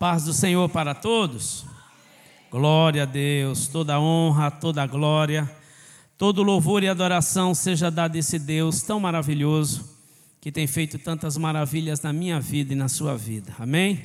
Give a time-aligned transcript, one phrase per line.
[0.00, 1.66] paz do Senhor para todos.
[2.50, 5.48] Glória a Deus, toda honra, toda glória,
[6.16, 9.94] todo louvor e adoração seja dado a esse Deus tão maravilhoso
[10.40, 13.54] que tem feito tantas maravilhas na minha vida e na sua vida.
[13.58, 14.00] Amém?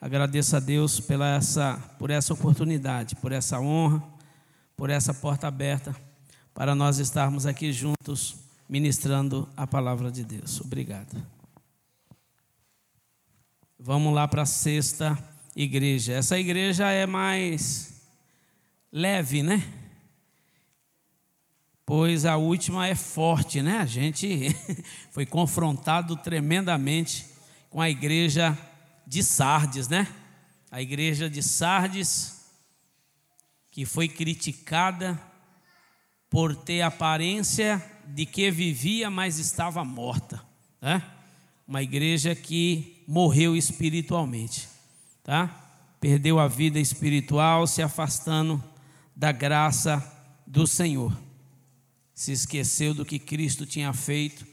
[0.00, 4.02] Agradeço a Deus pela essa, por essa oportunidade, por essa honra,
[4.78, 5.94] por essa porta aberta
[6.54, 8.36] para nós estarmos aqui juntos
[8.66, 10.58] ministrando a palavra de Deus.
[10.62, 11.37] Obrigado.
[13.80, 15.16] Vamos lá para a sexta
[15.54, 16.14] igreja.
[16.14, 18.02] Essa igreja é mais
[18.90, 19.62] leve, né?
[21.86, 23.78] Pois a última é forte, né?
[23.78, 24.48] A gente
[25.12, 27.24] foi confrontado tremendamente
[27.70, 28.58] com a igreja
[29.06, 30.08] de Sardes, né?
[30.72, 32.50] A igreja de Sardes,
[33.70, 35.16] que foi criticada
[36.28, 40.42] por ter aparência de que vivia, mas estava morta,
[40.82, 41.00] né?
[41.68, 44.66] Uma igreja que morreu espiritualmente,
[45.22, 45.68] tá?
[46.00, 48.64] Perdeu a vida espiritual, se afastando
[49.14, 50.02] da graça
[50.46, 51.14] do Senhor.
[52.14, 54.46] Se esqueceu do que Cristo tinha feito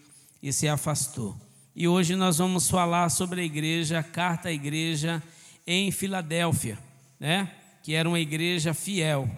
[0.43, 1.33] e se afastou.
[1.73, 5.23] E hoje nós vamos falar sobre a igreja, a carta à igreja
[5.65, 6.77] em Filadélfia,
[7.17, 7.49] né?
[7.81, 9.29] Que era uma igreja fiel,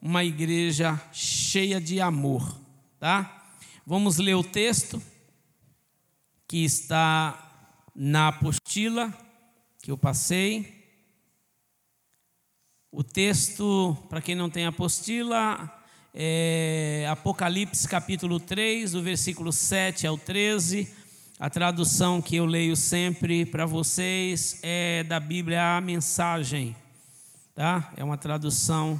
[0.00, 2.58] uma igreja cheia de amor,
[2.98, 3.46] tá?
[3.86, 5.02] Vamos ler o texto
[6.46, 7.42] que está
[7.94, 9.12] na apostila
[9.82, 10.74] que eu passei.
[12.90, 15.72] O texto, para quem não tem apostila,
[16.14, 20.88] é Apocalipse capítulo 3, do versículo 7 ao 13.
[21.38, 26.74] A tradução que eu leio sempre para vocês é da Bíblia A Mensagem,
[27.54, 27.92] tá?
[27.96, 28.98] É uma tradução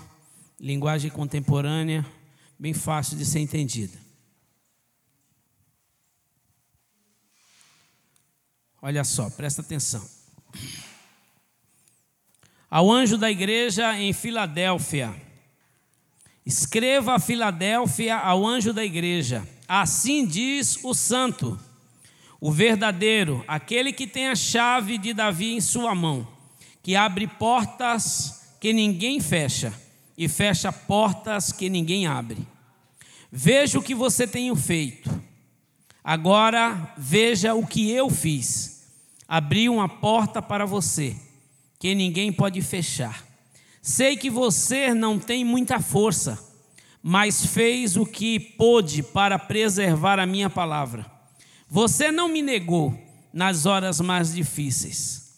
[0.61, 2.05] linguagem contemporânea,
[2.59, 4.06] bem fácil de ser entendida.
[8.81, 10.07] Olha só, presta atenção.
[12.71, 15.15] Ao anjo da igreja em Filadélfia,
[16.45, 21.59] escreva a Filadélfia ao anjo da igreja: Assim diz o santo,
[22.41, 26.27] o verdadeiro, aquele que tem a chave de Davi em sua mão,
[26.83, 29.73] que abre portas que ninguém fecha
[30.17, 32.47] e fecha portas que ninguém abre.
[33.31, 35.11] Veja o que você tem feito.
[36.07, 38.77] Agora veja o que eu fiz
[39.29, 41.17] Abri uma porta para você,
[41.81, 43.25] que ninguém pode fechar.
[43.83, 46.39] Sei que você não tem muita força,
[47.03, 51.11] mas fez o que pôde para preservar a minha palavra.
[51.69, 52.97] Você não me negou
[53.33, 55.35] nas horas mais difíceis.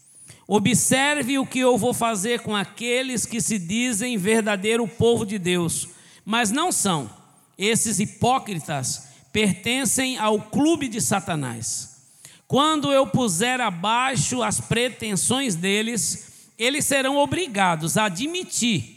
[0.46, 5.88] Observe o que eu vou fazer com aqueles que se dizem verdadeiro povo de Deus,
[6.26, 7.10] mas não são.
[7.56, 11.98] Esses hipócritas pertencem ao clube de Satanás.
[12.46, 18.96] Quando eu puser abaixo as pretensões deles, eles serão obrigados a admitir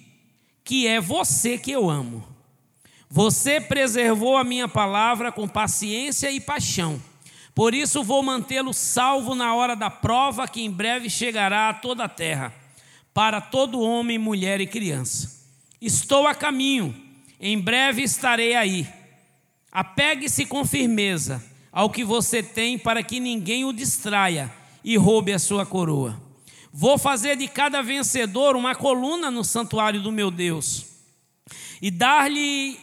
[0.63, 2.25] que é você que eu amo.
[3.09, 7.01] Você preservou a minha palavra com paciência e paixão.
[7.53, 12.05] Por isso vou mantê-lo salvo na hora da prova que em breve chegará a toda
[12.05, 12.53] a terra,
[13.13, 15.45] para todo homem, mulher e criança.
[15.81, 16.95] Estou a caminho,
[17.37, 18.87] em breve estarei aí.
[19.71, 24.51] Apegue-se com firmeza ao que você tem para que ninguém o distraia
[24.83, 26.21] e roube a sua coroa.
[26.73, 30.85] Vou fazer de cada vencedor uma coluna no santuário do meu Deus
[31.81, 32.77] e dar-lhe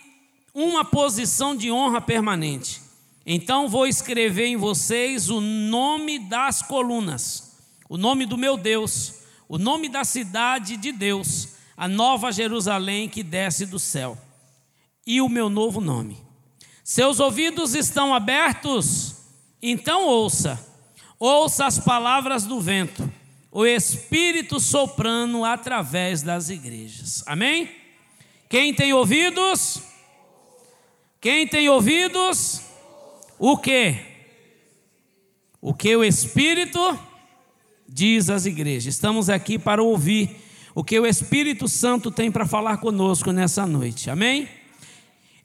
[0.55, 2.81] uma posição de honra permanente.
[3.25, 7.57] Então vou escrever em vocês o nome das colunas,
[7.89, 13.23] o nome do meu Deus, o nome da cidade de Deus, a nova Jerusalém que
[13.23, 14.19] desce do céu,
[15.07, 16.28] e o meu novo nome.
[16.89, 19.15] Seus ouvidos estão abertos?
[19.61, 20.59] Então ouça.
[21.19, 23.13] Ouça as palavras do vento,
[23.53, 27.23] o Espírito soprando através das igrejas.
[27.27, 27.69] Amém?
[28.49, 29.83] Quem tem ouvidos?
[31.21, 32.63] Quem tem ouvidos?
[33.39, 33.95] O que?
[35.61, 36.99] O que o Espírito
[37.87, 38.95] diz às igrejas.
[38.95, 40.41] Estamos aqui para ouvir
[40.75, 44.09] o que o Espírito Santo tem para falar conosco nessa noite.
[44.09, 44.49] Amém?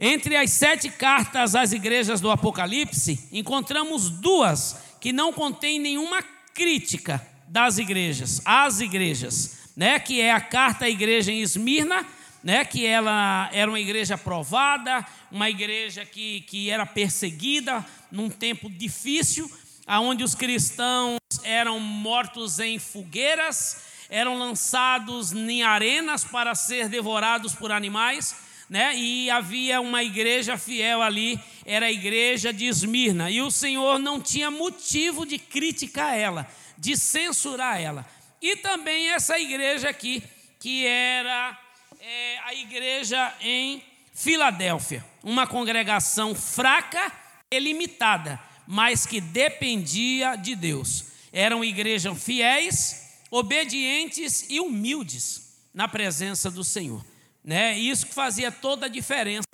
[0.06, 6.22] Entre as sete cartas às igrejas do Apocalipse, encontramos duas que não contêm nenhuma
[6.54, 9.98] crítica das igrejas, às igrejas, né?
[9.98, 12.06] Que é a carta à igreja em Esmirna,
[12.44, 12.66] né?
[12.66, 19.50] Que ela era uma igreja provada, uma igreja que, que era perseguida num tempo difícil,
[19.88, 23.78] aonde os cristãos eram mortos em fogueiras,
[24.10, 28.96] eram lançados em arenas para ser devorados por animais né?
[28.96, 34.20] E havia uma igreja fiel ali, era a igreja de Esmirna, e o Senhor não
[34.20, 38.04] tinha motivo de criticar ela, de censurar ela.
[38.42, 40.24] e também essa igreja aqui,
[40.60, 41.56] que era
[42.00, 47.12] é, a igreja em Filadélfia, uma congregação fraca
[47.52, 51.06] e limitada, mas que dependia de Deus.
[51.32, 57.13] Eram igrejas fiéis, obedientes e humildes na presença do Senhor.
[57.44, 57.78] Né?
[57.78, 59.48] Isso que fazia toda a diferença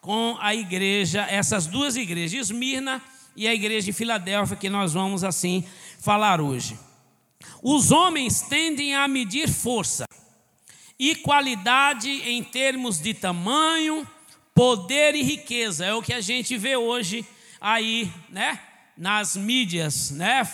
[0.00, 3.02] com a igreja, essas duas igrejas, Esmirna
[3.36, 5.64] e a igreja de Filadélfia, que nós vamos assim
[5.98, 6.78] falar hoje.
[7.62, 10.04] Os homens tendem a medir força
[10.98, 14.06] e qualidade em termos de tamanho,
[14.54, 15.84] poder e riqueza.
[15.84, 17.26] É o que a gente vê hoje
[17.60, 18.60] aí, né?
[18.96, 20.48] Nas mídias, né?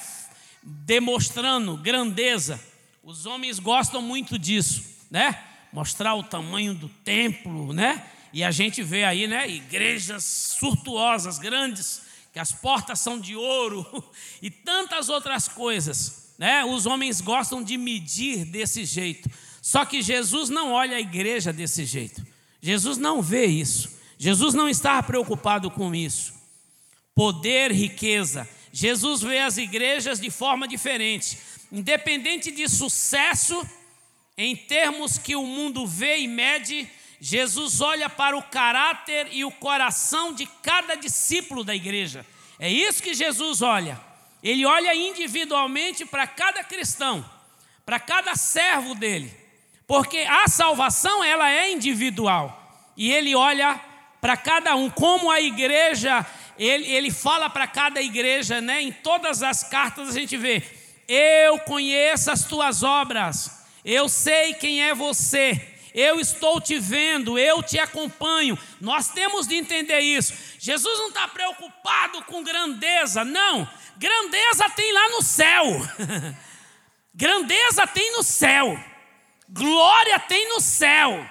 [0.63, 2.61] Demonstrando grandeza.
[3.03, 5.50] Os homens gostam muito disso, né?
[5.73, 8.05] Mostrar o tamanho do templo, né?
[8.33, 9.49] E a gente vê aí, né?
[9.49, 12.03] Igrejas surtuosas, grandes,
[12.33, 13.87] que as portas são de ouro
[14.41, 16.65] e tantas outras coisas, né?
[16.65, 19.29] Os homens gostam de medir desse jeito.
[19.61, 22.25] Só que Jesus não olha a igreja desse jeito.
[22.63, 23.99] Jesus não vê isso.
[24.19, 26.35] Jesus não está preocupado com isso.
[27.15, 28.49] Poder, riqueza.
[28.73, 31.39] Jesus vê as igrejas de forma diferente.
[31.73, 33.67] Independente de sucesso,
[34.43, 36.89] em termos que o mundo vê e mede,
[37.21, 42.25] Jesus olha para o caráter e o coração de cada discípulo da igreja.
[42.59, 44.01] É isso que Jesus olha.
[44.43, 47.23] Ele olha individualmente para cada cristão,
[47.85, 49.31] para cada servo dele.
[49.87, 52.91] Porque a salvação ela é individual.
[52.97, 53.79] E ele olha
[54.23, 56.25] para cada um, como a igreja,
[56.59, 58.81] ele, ele fala para cada igreja, né?
[58.81, 60.63] Em todas as cartas a gente vê:
[61.07, 67.63] Eu conheço as tuas obras, eu sei quem é você, eu estou te vendo, eu
[67.63, 68.59] te acompanho.
[68.81, 70.33] Nós temos de entender isso.
[70.59, 73.69] Jesus não está preocupado com grandeza, não.
[73.97, 75.65] Grandeza tem lá no céu.
[77.15, 78.79] grandeza tem no céu.
[79.49, 81.29] Glória tem no céu.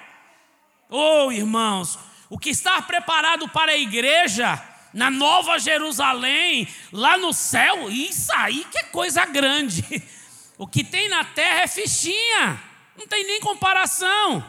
[0.88, 1.98] Oh, irmãos,
[2.28, 4.62] o que está preparado para a igreja
[4.92, 9.84] na Nova Jerusalém, lá no céu, isso aí que é coisa grande.
[10.60, 12.62] O que tem na terra é fichinha.
[12.94, 14.44] Não tem nem comparação.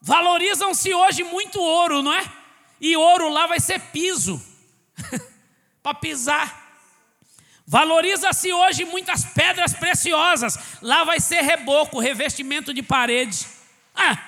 [0.00, 2.32] Valorizam-se hoje muito ouro, não é?
[2.80, 4.44] E ouro lá vai ser piso
[5.80, 6.82] para pisar.
[7.64, 13.46] Valoriza-se hoje muitas pedras preciosas, lá vai ser reboco, revestimento de parede.
[13.94, 14.18] Ah,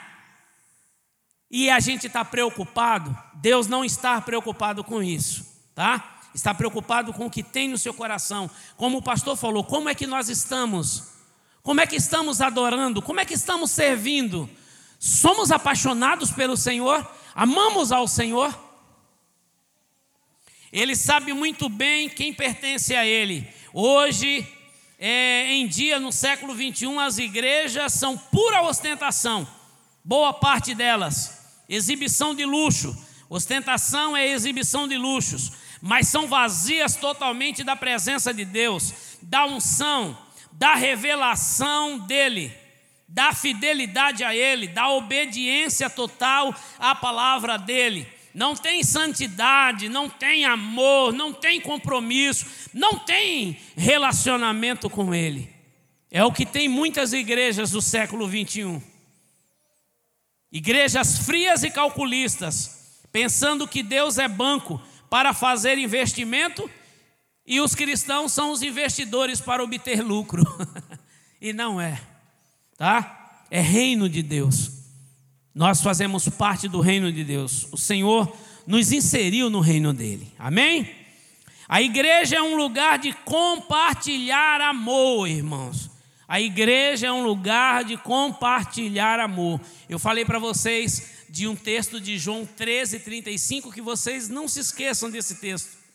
[1.50, 5.44] e a gente está preocupado, Deus não está preocupado com isso,
[5.74, 6.15] tá?
[6.36, 8.48] Está preocupado com o que tem no seu coração.
[8.76, 11.16] Como o pastor falou, como é que nós estamos
[11.66, 13.02] como é que estamos adorando?
[13.02, 14.48] Como é que estamos servindo?
[15.00, 17.04] Somos apaixonados pelo Senhor?
[17.34, 18.56] Amamos ao Senhor?
[20.72, 23.48] Ele sabe muito bem quem pertence a Ele.
[23.72, 24.46] Hoje,
[24.96, 29.44] é, em dia, no século 21, as igrejas são pura ostentação,
[30.04, 32.96] boa parte delas, exibição de luxo.
[33.28, 35.50] Ostentação é exibição de luxos,
[35.80, 40.16] mas são vazias totalmente da presença de Deus, da unção,
[40.52, 42.52] da revelação dele,
[43.08, 48.06] da fidelidade a ele, da obediência total à palavra dele.
[48.34, 55.50] Não tem santidade, não tem amor, não tem compromisso, não tem relacionamento com ele.
[56.10, 58.82] É o que tem muitas igrejas do século 21.
[60.52, 66.68] Igrejas frias e calculistas, pensando que Deus é banco para fazer investimento
[67.46, 70.42] e os cristãos são os investidores para obter lucro.
[71.40, 72.00] e não é,
[72.76, 73.44] tá?
[73.50, 74.70] É reino de Deus.
[75.54, 77.68] Nós fazemos parte do reino de Deus.
[77.72, 78.36] O Senhor
[78.66, 80.32] nos inseriu no reino dele.
[80.38, 80.90] Amém?
[81.68, 85.90] A igreja é um lugar de compartilhar amor, irmãos.
[86.28, 89.60] A igreja é um lugar de compartilhar amor.
[89.88, 94.60] Eu falei para vocês de um texto de João 13, 35, que vocês não se
[94.60, 95.86] esqueçam desse texto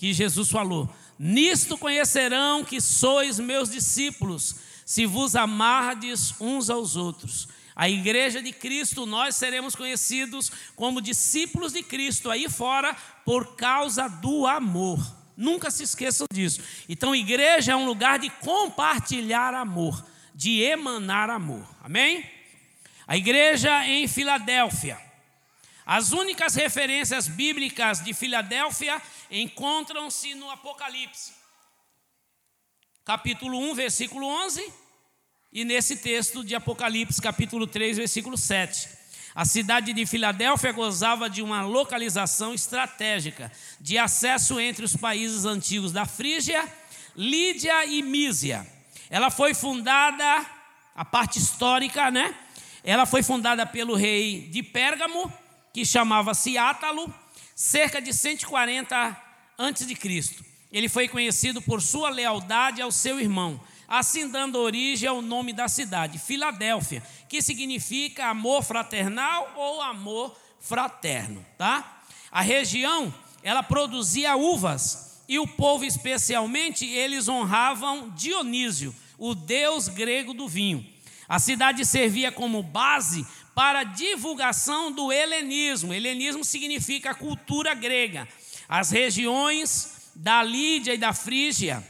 [0.00, 0.88] que Jesus falou:
[1.18, 7.46] Nisto conhecerão que sois meus discípulos, se vos amardes uns aos outros.
[7.76, 14.08] A igreja de Cristo, nós seremos conhecidos como discípulos de Cristo aí fora por causa
[14.08, 14.98] do amor.
[15.36, 16.60] Nunca se esqueçam disso.
[16.88, 20.02] Então, igreja é um lugar de compartilhar amor,
[20.34, 21.66] de emanar amor.
[21.82, 22.24] Amém?
[23.10, 24.96] A igreja em Filadélfia
[25.84, 31.32] as únicas referências bíblicas de Filadélfia encontram-se no Apocalipse,
[33.04, 34.72] capítulo 1, versículo 11,
[35.52, 38.88] e nesse texto de Apocalipse, capítulo 3, versículo 7.
[39.34, 43.50] A cidade de Filadélfia gozava de uma localização estratégica
[43.80, 46.72] de acesso entre os países antigos da Frígia,
[47.16, 48.64] Lídia e Mísia.
[49.10, 50.46] Ela foi fundada,
[50.94, 52.32] a parte histórica, né?
[52.82, 55.32] Ela foi fundada pelo rei de Pérgamo,
[55.72, 57.12] que chamava-se Átalo,
[57.54, 59.16] cerca de 140
[59.58, 60.44] antes de Cristo.
[60.72, 65.68] Ele foi conhecido por sua lealdade ao seu irmão, assim dando origem ao nome da
[65.68, 72.02] cidade, Filadélfia, que significa amor fraternal ou amor fraterno, tá?
[72.30, 80.32] A região, ela produzia uvas, e o povo especialmente, eles honravam Dionísio, o deus grego
[80.32, 80.86] do vinho.
[81.30, 85.94] A cidade servia como base para a divulgação do helenismo.
[85.94, 88.26] Helenismo significa cultura grega.
[88.68, 91.86] As regiões da Lídia e da Frígia,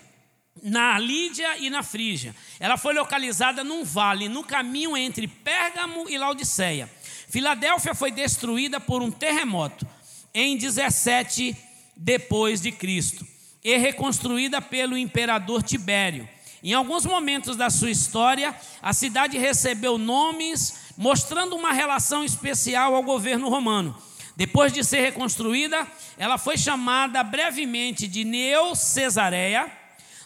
[0.63, 2.37] na Lídia e na Frígia.
[2.59, 6.91] Ela foi localizada num vale, no caminho entre Pérgamo e Laodiceia.
[7.31, 9.87] Filadélfia foi destruída por um terremoto
[10.35, 11.57] em 17
[11.97, 13.27] depois de Cristo
[13.65, 16.29] e reconstruída pelo imperador Tibério.
[16.63, 23.03] Em alguns momentos da sua história, a cidade recebeu nomes mostrando uma relação especial ao
[23.03, 23.97] governo romano.
[24.37, 25.87] Depois de ser reconstruída,
[26.19, 29.71] ela foi chamada brevemente de Neo Cesareia.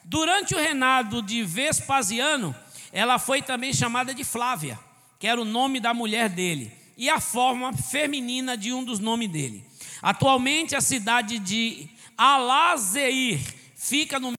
[0.05, 2.55] Durante o reinado de Vespasiano,
[2.93, 4.79] ela foi também chamada de Flávia,
[5.19, 9.29] que era o nome da mulher dele, e a forma feminina de um dos nomes
[9.29, 9.65] dele.
[10.03, 13.41] Atualmente, a cidade de Alazeir
[13.75, 14.33] fica no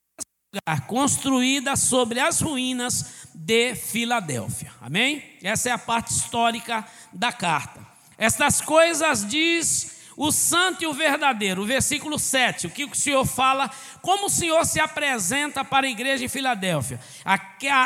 [0.55, 4.71] lugar, construída sobre as ruínas de Filadélfia.
[4.81, 5.24] Amém?
[5.43, 7.85] Essa é a parte histórica da carta.
[8.17, 11.63] Estas coisas diz o santo e o verdadeiro.
[11.63, 13.69] O versículo 7, o que o Senhor fala,
[14.01, 17.00] como o Senhor se apresenta para a igreja de Filadélfia.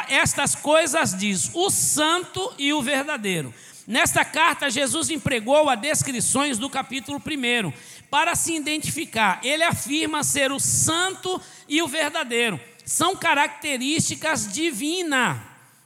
[0.08, 3.54] Estas coisas diz o santo e o verdadeiro.
[3.90, 7.74] Nesta carta, Jesus empregou as descrições do capítulo 1
[8.08, 9.40] para se identificar.
[9.44, 12.62] Ele afirma ser o santo e o verdadeiro.
[12.86, 15.40] São características divinas,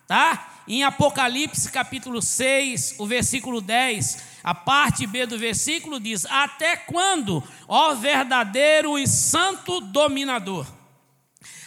[0.05, 0.63] tá?
[0.67, 7.41] Em Apocalipse capítulo 6, o versículo 10, a parte B do versículo diz: Até quando,
[7.69, 10.67] ó verdadeiro e santo dominador?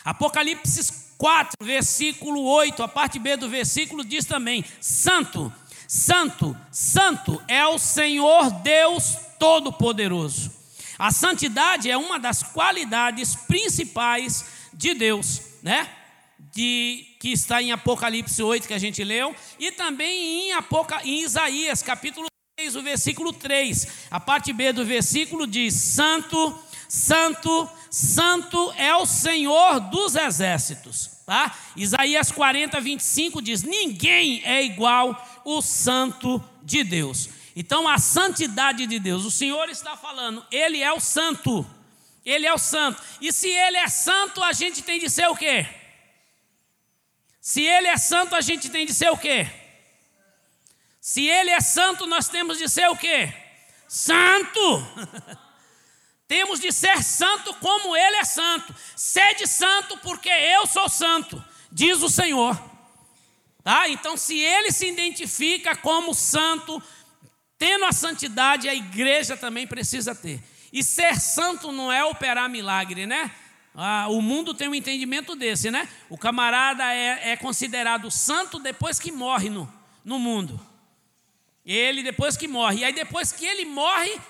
[0.04, 5.50] Apocalipse 4, versículo 8, a parte B do versículo diz também: Santo,
[5.88, 10.50] Santo, Santo é o Senhor Deus Todo-Poderoso.
[10.98, 15.88] A santidade é uma das qualidades principais de Deus, né?
[16.52, 21.22] De, que está em Apocalipse 8, que a gente leu, e também em, Apoca, em
[21.22, 22.26] Isaías, capítulo
[22.58, 23.86] 6, o versículo 3.
[24.10, 31.10] A parte B do versículo diz: Santo, Santo, Santo é o Senhor dos exércitos.
[31.26, 31.54] Tá?
[31.76, 37.30] Isaías 40, 25 diz: Ninguém é igual o Santo de Deus.
[37.54, 41.64] Então, a santidade de Deus, o Senhor está falando, Ele é o santo.
[42.24, 43.00] Ele é o santo.
[43.20, 45.64] E se Ele é santo, a gente tem de ser o quê?
[47.40, 49.48] Se Ele é santo, a gente tem de ser o quê?
[51.00, 53.32] Se Ele é santo, nós temos de ser o quê?
[53.86, 54.60] Santo!
[56.26, 58.74] temos de ser santo como Ele é santo.
[58.96, 62.75] Sede santo, porque eu sou santo, diz o Senhor.
[63.66, 63.88] Tá?
[63.88, 66.80] Então, se Ele se identifica como santo,
[67.58, 70.42] Tendo a santidade, a igreja também precisa ter.
[70.72, 73.30] E ser santo não é operar milagre, né?
[73.74, 75.88] Ah, o mundo tem um entendimento desse, né?
[76.08, 79.72] O camarada é, é considerado santo depois que morre no,
[80.04, 80.60] no mundo.
[81.64, 82.80] Ele depois que morre.
[82.80, 84.20] E aí depois que ele morre,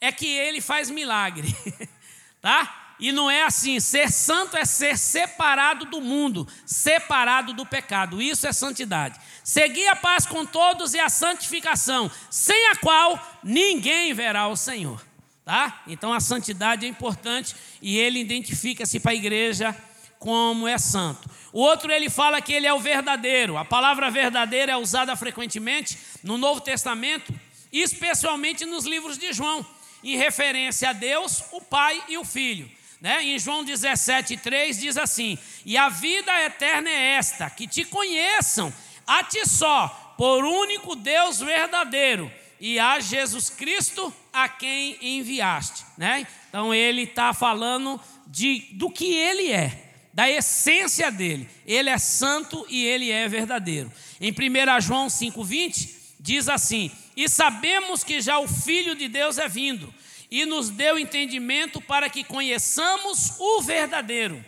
[0.00, 1.48] é que ele faz milagre.
[2.40, 2.81] tá?
[2.98, 8.22] E não é assim, ser santo é ser separado do mundo, separado do pecado.
[8.22, 9.18] Isso é santidade.
[9.42, 15.02] Seguir a paz com todos e a santificação, sem a qual ninguém verá o Senhor.
[15.44, 15.82] Tá?
[15.88, 19.76] Então a santidade é importante e ele identifica-se para a igreja
[20.20, 21.28] como é santo.
[21.52, 23.56] O outro ele fala que ele é o verdadeiro.
[23.56, 27.34] A palavra verdadeiro é usada frequentemente no Novo Testamento,
[27.72, 29.66] especialmente nos livros de João,
[30.04, 32.70] em referência a Deus, o Pai e o Filho.
[33.02, 33.24] Né?
[33.24, 38.72] Em João 17, 3 diz assim: E a vida eterna é esta, que te conheçam
[39.04, 42.30] a ti só, por único Deus verdadeiro,
[42.60, 45.84] e a Jesus Cristo a quem enviaste.
[45.98, 46.24] Né?
[46.48, 51.48] Então ele está falando de, do que ele é, da essência dele.
[51.66, 53.90] Ele é santo e ele é verdadeiro.
[54.20, 55.88] Em 1 João 5,20
[56.20, 59.92] diz assim: E sabemos que já o Filho de Deus é vindo,
[60.32, 64.42] e nos deu entendimento para que conheçamos o verdadeiro.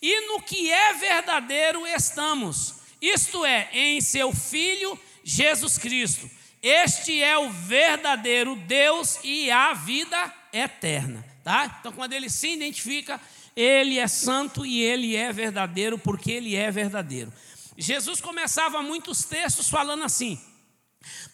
[0.00, 6.30] E no que é verdadeiro estamos isto é, em seu Filho Jesus Cristo.
[6.62, 11.24] Este é o verdadeiro Deus e a vida eterna.
[11.42, 11.78] Tá?
[11.80, 13.20] Então, quando ele se identifica,
[13.56, 17.32] ele é santo e ele é verdadeiro, porque ele é verdadeiro.
[17.76, 20.40] Jesus começava muitos textos falando assim: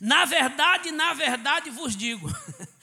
[0.00, 2.30] na verdade, na verdade vos digo.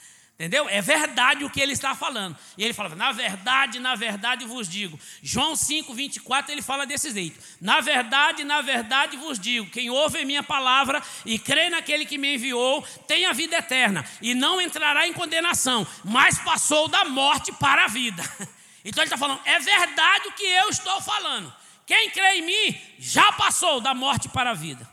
[0.42, 0.68] Entendeu?
[0.68, 2.36] É verdade o que ele está falando.
[2.58, 4.98] E ele falava, na verdade, na verdade vos digo.
[5.22, 7.38] João 5, 24, ele fala desse jeito.
[7.60, 12.18] Na verdade, na verdade vos digo: quem ouve a minha palavra e crê naquele que
[12.18, 17.52] me enviou, tem a vida eterna e não entrará em condenação, mas passou da morte
[17.52, 18.22] para a vida.
[18.84, 21.54] Então ele está falando, é verdade o que eu estou falando.
[21.86, 24.90] Quem crê em mim já passou da morte para a vida.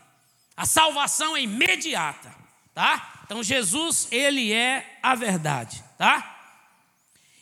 [0.56, 2.32] A salvação é imediata,
[2.72, 3.19] tá?
[3.30, 6.36] Então Jesus, ele é a verdade, tá?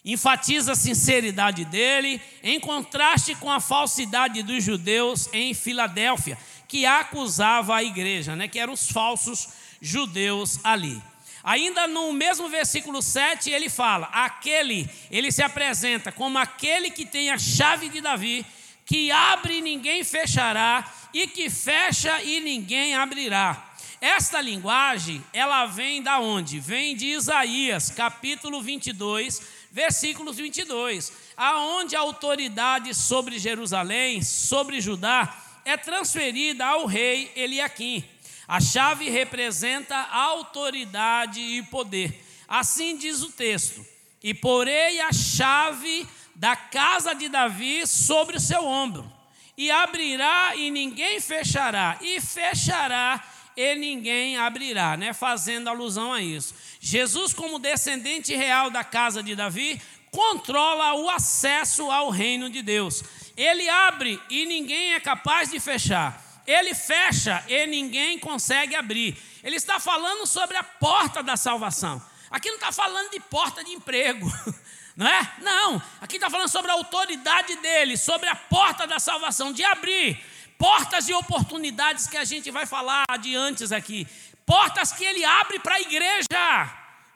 [0.04, 6.36] Enfatiza a sinceridade dele, em contraste com a falsidade dos judeus em Filadélfia,
[6.68, 9.48] que acusava a igreja, né, que eram os falsos
[9.80, 11.02] judeus ali.
[11.42, 17.30] Ainda no mesmo versículo 7, ele fala: aquele, ele se apresenta como aquele que tem
[17.30, 18.44] a chave de Davi,
[18.84, 23.67] que abre e ninguém fechará, e que fecha e ninguém abrirá.
[24.00, 26.60] Esta linguagem, ela vem da onde?
[26.60, 35.76] Vem de Isaías, capítulo 22, versículos 22, aonde a autoridade sobre Jerusalém, sobre Judá, é
[35.76, 38.04] transferida ao rei Eliaquim.
[38.46, 42.24] A chave representa autoridade e poder.
[42.46, 43.84] Assim diz o texto:
[44.22, 49.12] E porei a chave da casa de Davi sobre o seu ombro,
[49.56, 53.22] e abrirá e ninguém fechará, e fechará
[53.58, 55.12] e ninguém abrirá, né?
[55.12, 56.54] Fazendo alusão a isso.
[56.78, 63.02] Jesus, como descendente real da casa de Davi, controla o acesso ao reino de Deus.
[63.36, 66.22] Ele abre e ninguém é capaz de fechar.
[66.46, 69.18] Ele fecha e ninguém consegue abrir.
[69.42, 72.00] Ele está falando sobre a porta da salvação.
[72.30, 74.32] Aqui não está falando de porta de emprego,
[74.94, 75.32] não é?
[75.40, 80.16] Não, aqui está falando sobre a autoridade dele, sobre a porta da salvação, de abrir
[80.58, 84.06] portas de oportunidades que a gente vai falar adiante aqui,
[84.44, 86.26] portas que ele abre para a igreja,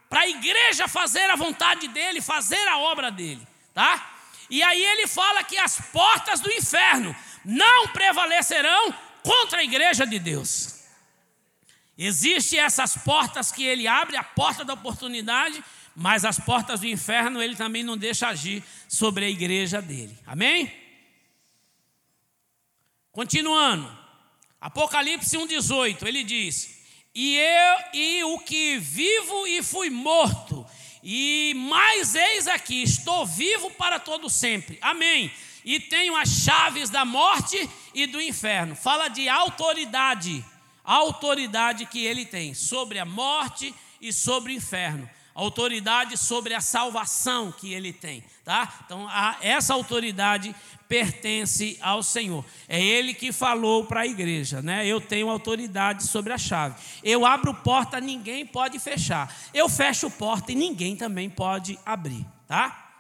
[0.09, 4.11] para a igreja fazer a vontade dele, fazer a obra dele, tá?
[4.49, 10.19] E aí ele fala que as portas do inferno não prevalecerão contra a igreja de
[10.19, 10.83] Deus.
[11.97, 15.63] Existem essas portas que ele abre, a porta da oportunidade,
[15.97, 20.17] mas as portas do inferno ele também não deixa agir sobre a igreja dele.
[20.27, 20.82] Amém?
[23.13, 23.87] Continuando,
[24.59, 26.79] Apocalipse 1,18, ele diz:
[27.15, 30.65] E eu e o que vivo e fui morto,
[31.03, 34.79] e mais eis aqui, estou vivo para todo sempre.
[34.81, 35.31] Amém.
[35.63, 38.75] E tenho as chaves da morte e do inferno.
[38.75, 40.43] Fala de autoridade,
[40.83, 46.61] a autoridade que ele tem sobre a morte e sobre o inferno autoridade sobre a
[46.61, 48.81] salvação que ele tem, tá?
[48.85, 50.55] Então, a, essa autoridade
[50.93, 52.45] pertence ao Senhor.
[52.69, 54.87] É Ele que falou para a igreja, né?
[54.87, 56.75] Eu tenho autoridade sobre a chave.
[57.03, 59.35] Eu abro porta, ninguém pode fechar.
[59.55, 62.91] Eu fecho porta e ninguém também pode abrir, tá?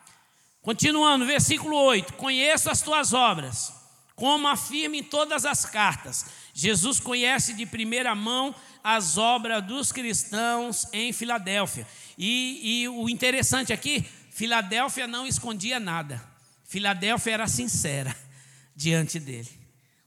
[0.62, 3.74] Continuando, versículo 8: Conheço as tuas obras,
[4.16, 6.24] como afirma em todas as cartas.
[6.54, 11.86] Jesus conhece de primeira mão as obras dos cristãos em Filadélfia.
[12.16, 16.22] E, e o interessante aqui, Filadélfia não escondia nada.
[16.64, 18.16] Filadélfia era sincera
[18.74, 19.48] diante dele.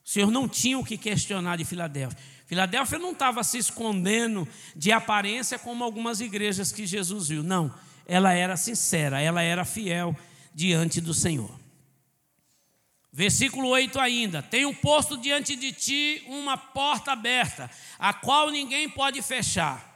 [0.04, 2.18] O Senhor não tinha o que questionar de Filadélfia.
[2.46, 7.42] Filadélfia não estava se escondendo de aparência como algumas igrejas que Jesus viu.
[7.42, 7.74] Não,
[8.06, 10.16] ela era sincera, ela era fiel
[10.54, 11.60] diante do Senhor.
[13.12, 19.22] Versículo 8 ainda: Tenho posto diante de ti uma porta aberta, a qual ninguém pode
[19.22, 19.95] fechar.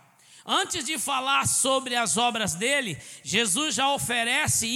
[0.52, 4.68] Antes de falar sobre as obras dele, Jesus já oferece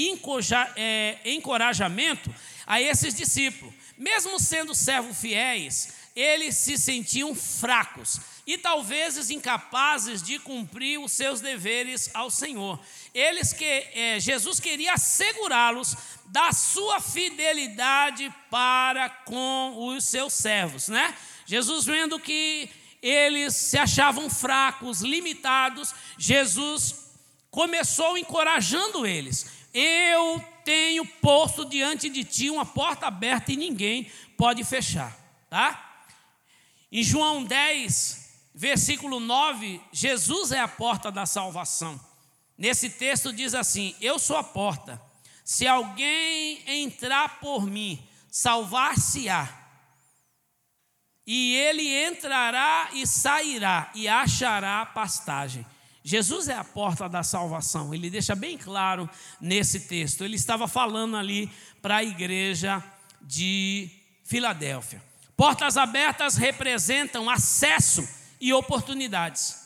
[0.76, 2.32] é, encorajamento
[2.68, 3.74] a esses discípulos.
[3.98, 11.42] Mesmo sendo servos fiéis, eles se sentiam fracos e talvez incapazes de cumprir os seus
[11.42, 12.80] deveres ao Senhor.
[13.12, 21.16] Eles que é, Jesus queria assegurá-los da sua fidelidade para com os seus servos, né?
[21.48, 22.70] Jesus vendo que
[23.04, 27.12] eles se achavam fracos, limitados, Jesus
[27.52, 29.46] começou encorajando eles.
[29.74, 35.14] Eu tenho posto diante de ti uma porta aberta e ninguém pode fechar,
[35.50, 36.06] tá?
[36.90, 42.00] Em João 10, versículo 9, Jesus é a porta da salvação.
[42.58, 45.02] Nesse texto diz assim: Eu sou a porta.
[45.44, 49.63] Se alguém entrar por mim, salvar-se-á
[51.26, 55.66] e ele entrará e sairá e achará pastagem.
[56.04, 57.94] Jesus é a porta da salvação.
[57.94, 59.10] Ele deixa bem claro
[59.40, 60.24] nesse texto.
[60.24, 61.50] Ele estava falando ali
[61.82, 62.84] para a igreja
[63.22, 63.90] de
[64.26, 65.02] Filadélfia.
[65.38, 68.08] Portas abertas representam acesso
[68.40, 69.64] e oportunidades.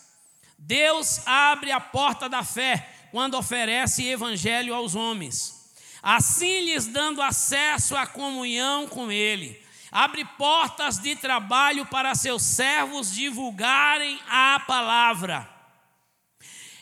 [0.58, 5.72] Deus abre a porta da fé quando oferece evangelho aos homens,
[6.04, 9.60] assim lhes dando acesso à comunhão com Ele.
[9.92, 15.58] Abre portas de trabalho para seus servos divulgarem a palavra.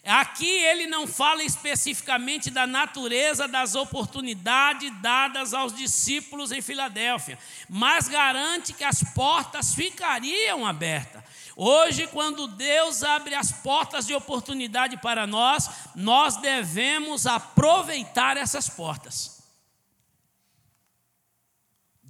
[0.06, 8.08] Aqui ele não fala especificamente da natureza das oportunidades dadas aos discípulos em Filadélfia, mas
[8.08, 11.24] garante que as portas ficariam abertas.
[11.56, 19.35] Hoje, quando Deus abre as portas de oportunidade para nós, nós devemos aproveitar essas portas.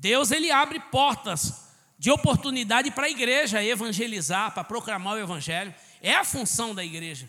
[0.05, 1.65] Deus ele abre portas
[1.97, 5.73] de oportunidade para a igreja evangelizar, para proclamar o evangelho.
[5.99, 7.27] É a função da igreja,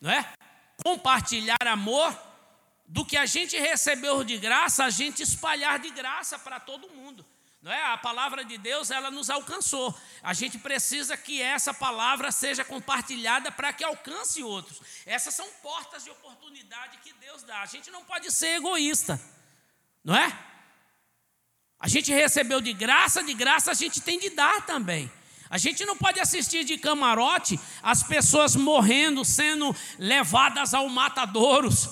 [0.00, 0.26] não é?
[0.82, 2.18] Compartilhar amor
[2.86, 7.22] do que a gente recebeu de graça, a gente espalhar de graça para todo mundo.
[7.60, 7.82] Não é?
[7.92, 9.94] A palavra de Deus, ela nos alcançou.
[10.22, 14.80] A gente precisa que essa palavra seja compartilhada para que alcance outros.
[15.04, 17.60] Essas são portas de oportunidade que Deus dá.
[17.60, 19.20] A gente não pode ser egoísta.
[20.02, 20.55] Não é?
[21.86, 25.08] A gente recebeu de graça, de graça a gente tem de dar também.
[25.48, 31.90] A gente não pode assistir de camarote as pessoas morrendo, sendo levadas ao matadouros,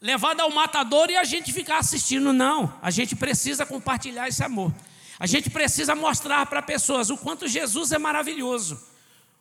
[0.00, 2.74] levada ao matador e a gente ficar assistindo, não.
[2.82, 4.74] A gente precisa compartilhar esse amor.
[5.20, 8.84] A gente precisa mostrar para pessoas o quanto Jesus é maravilhoso.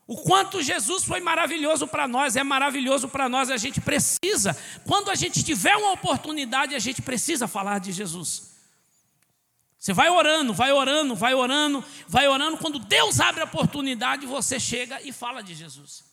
[0.05, 4.55] O quanto Jesus foi maravilhoso para nós, é maravilhoso para nós, a gente precisa,
[4.85, 8.56] quando a gente tiver uma oportunidade, a gente precisa falar de Jesus.
[9.79, 14.59] Você vai orando, vai orando, vai orando, vai orando, quando Deus abre a oportunidade, você
[14.59, 16.03] chega e fala de Jesus.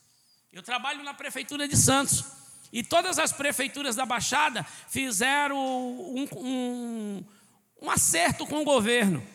[0.53, 2.23] Eu trabalho na prefeitura de Santos,
[2.71, 7.25] e todas as prefeituras da Baixada fizeram um, um,
[7.81, 9.25] um acerto com o governo.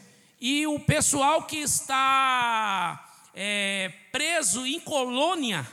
[0.41, 5.67] E o pessoal que está é, preso em colônia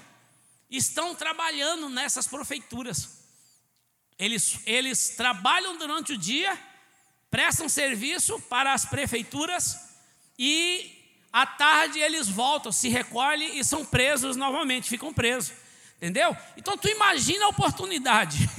[0.70, 3.17] estão trabalhando nessas prefeituras.
[4.20, 6.58] Eles, eles trabalham durante o dia,
[7.30, 9.78] prestam serviço para as prefeituras
[10.38, 10.94] e
[11.32, 15.54] à tarde eles voltam, se recolhem e são presos novamente, ficam presos.
[15.98, 16.36] Entendeu?
[16.56, 18.50] Então tu imagina a oportunidade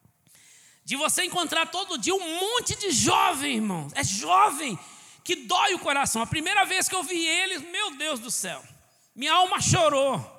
[0.84, 3.88] de você encontrar todo dia um monte de jovem, irmão.
[3.94, 4.78] É jovem
[5.22, 6.22] que dói o coração.
[6.22, 8.62] A primeira vez que eu vi eles, meu Deus do céu,
[9.14, 10.38] minha alma chorou.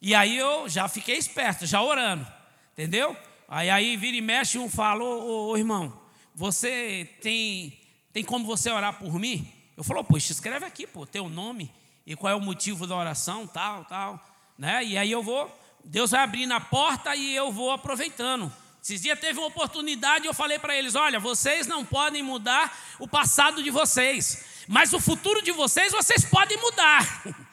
[0.00, 2.26] E aí eu já fiquei esperto, já orando,
[2.72, 3.16] entendeu?
[3.52, 5.92] Aí, aí vira e mexe, um falou, ô, ô, irmão,
[6.32, 7.76] você tem,
[8.12, 9.52] tem como você orar por mim?
[9.76, 11.68] Eu falo, poxa, escreve aqui, pô, teu nome
[12.06, 14.24] e qual é o motivo da oração, tal, tal,
[14.56, 14.84] né?
[14.84, 15.52] E aí eu vou,
[15.84, 18.52] Deus vai abrindo a porta e eu vou aproveitando.
[18.80, 22.72] Esses dias teve uma oportunidade e eu falei para eles: olha, vocês não podem mudar
[23.00, 27.22] o passado de vocês, mas o futuro de vocês vocês podem mudar.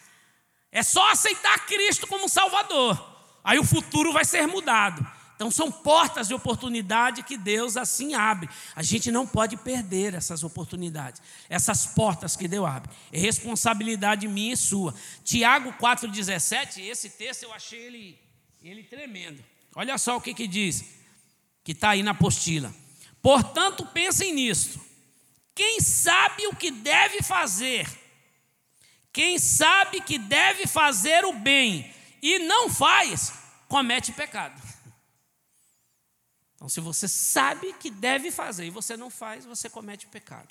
[0.69, 3.03] É só aceitar Cristo como Salvador,
[3.43, 5.16] aí o futuro vai ser mudado.
[5.37, 8.49] Então são portas de oportunidade que Deus assim abre.
[8.75, 12.89] A gente não pode perder essas oportunidades, essas portas que Deus abre.
[13.11, 14.95] É responsabilidade minha e sua.
[15.23, 18.19] Tiago 4,17, esse texto eu achei ele,
[18.63, 19.45] ele tremendo.
[19.75, 20.83] Olha só o que, que diz
[21.63, 22.73] que está aí na apostila.
[23.21, 24.81] Portanto, pensem nisto.
[25.53, 27.87] Quem sabe o que deve fazer,
[29.13, 33.33] quem sabe que deve fazer o bem e não faz,
[33.67, 34.59] comete pecado.
[36.57, 40.49] Então, se você sabe que deve fazer e você não faz, você comete pecado,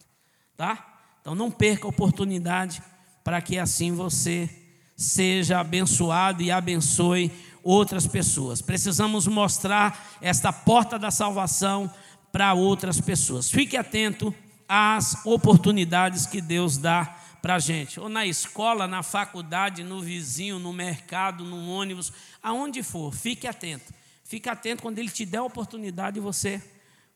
[0.57, 1.01] tá?
[1.21, 2.81] Então, não perca a oportunidade
[3.25, 4.49] para que assim você
[4.97, 8.63] seja abençoado e abençoe outras pessoas.
[8.63, 11.93] Precisamos mostrar esta porta da salvação
[12.31, 13.51] para outras pessoas.
[13.51, 14.33] Fique atento
[14.69, 20.59] às oportunidades que Deus dá para a gente, ou na escola, na faculdade, no vizinho,
[20.59, 23.93] no mercado, no ônibus, aonde for, fique atento.
[24.27, 26.61] Fique atento quando Ele te der a oportunidade e você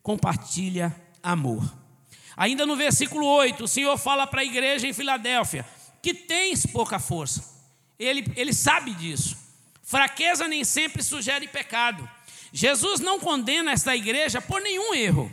[0.01, 1.63] compartilha amor.
[2.37, 5.67] Ainda no versículo 8, o Senhor fala para a igreja em Filadélfia
[6.01, 7.45] que tens pouca força.
[7.99, 9.37] Ele, ele sabe disso.
[9.83, 12.09] Fraqueza nem sempre sugere pecado.
[12.53, 15.31] Jesus não condena esta igreja por nenhum erro,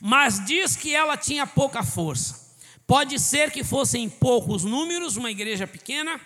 [0.00, 2.56] mas diz que ela tinha pouca força.
[2.86, 6.20] Pode ser que fossem poucos números, uma igreja pequena,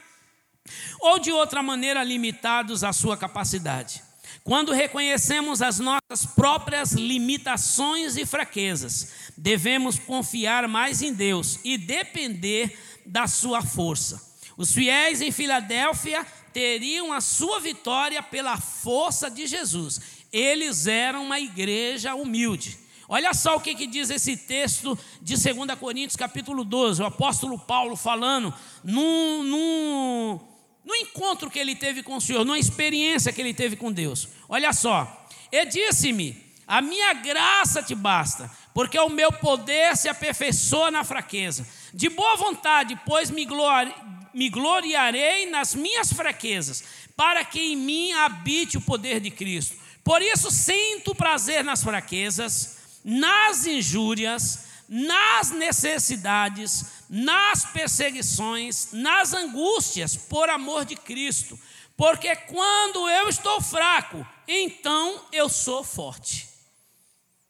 [1.00, 4.11] ou de outra maneira limitados à sua capacidade.
[4.44, 12.76] Quando reconhecemos as nossas próprias limitações e fraquezas, devemos confiar mais em Deus e depender
[13.06, 14.20] da sua força.
[14.56, 20.00] Os fiéis em Filadélfia teriam a sua vitória pela força de Jesus.
[20.32, 22.78] Eles eram uma igreja humilde.
[23.08, 27.58] Olha só o que, que diz esse texto de 2 Coríntios, capítulo 12, o apóstolo
[27.58, 28.52] Paulo falando
[28.82, 30.40] num, num,
[30.84, 34.28] no encontro que ele teve com o Senhor, numa experiência que ele teve com Deus.
[34.48, 40.90] Olha só, ele disse-me: A minha graça te basta, porque o meu poder se aperfeiçoa
[40.90, 41.66] na fraqueza.
[41.94, 43.92] De boa vontade, pois me, glori
[44.34, 46.82] me gloriarei nas minhas fraquezas,
[47.16, 49.76] para que em mim habite o poder de Cristo.
[50.02, 60.50] Por isso sinto prazer nas fraquezas, nas injúrias, nas necessidades, nas perseguições, nas angústias, por
[60.50, 61.58] amor de Cristo.
[61.96, 66.46] Porque quando eu estou fraco, então eu sou forte.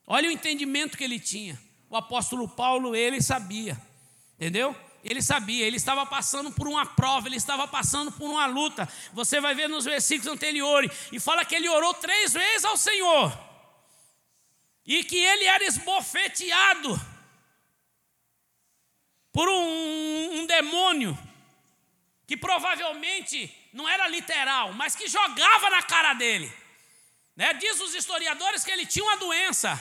[0.06, 1.60] Olha o entendimento que ele tinha.
[1.90, 3.76] O apóstolo Paulo, ele sabia,
[4.36, 4.76] entendeu?
[5.02, 8.88] Ele sabia, ele estava passando por uma prova, ele estava passando por uma luta.
[9.12, 13.36] Você vai ver nos versículos anteriores, e fala que ele orou três vezes ao Senhor,
[14.86, 17.11] e que ele era esbofeteado
[19.32, 21.18] por um, um demônio,
[22.26, 26.52] que provavelmente não era literal, mas que jogava na cara dele.
[27.34, 27.54] Né?
[27.54, 29.80] Diz os historiadores que ele tinha uma doença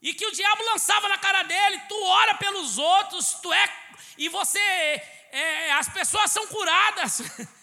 [0.00, 3.82] e que o diabo lançava na cara dele: tu ora pelos outros, tu é
[4.16, 7.20] e você, é, as pessoas são curadas.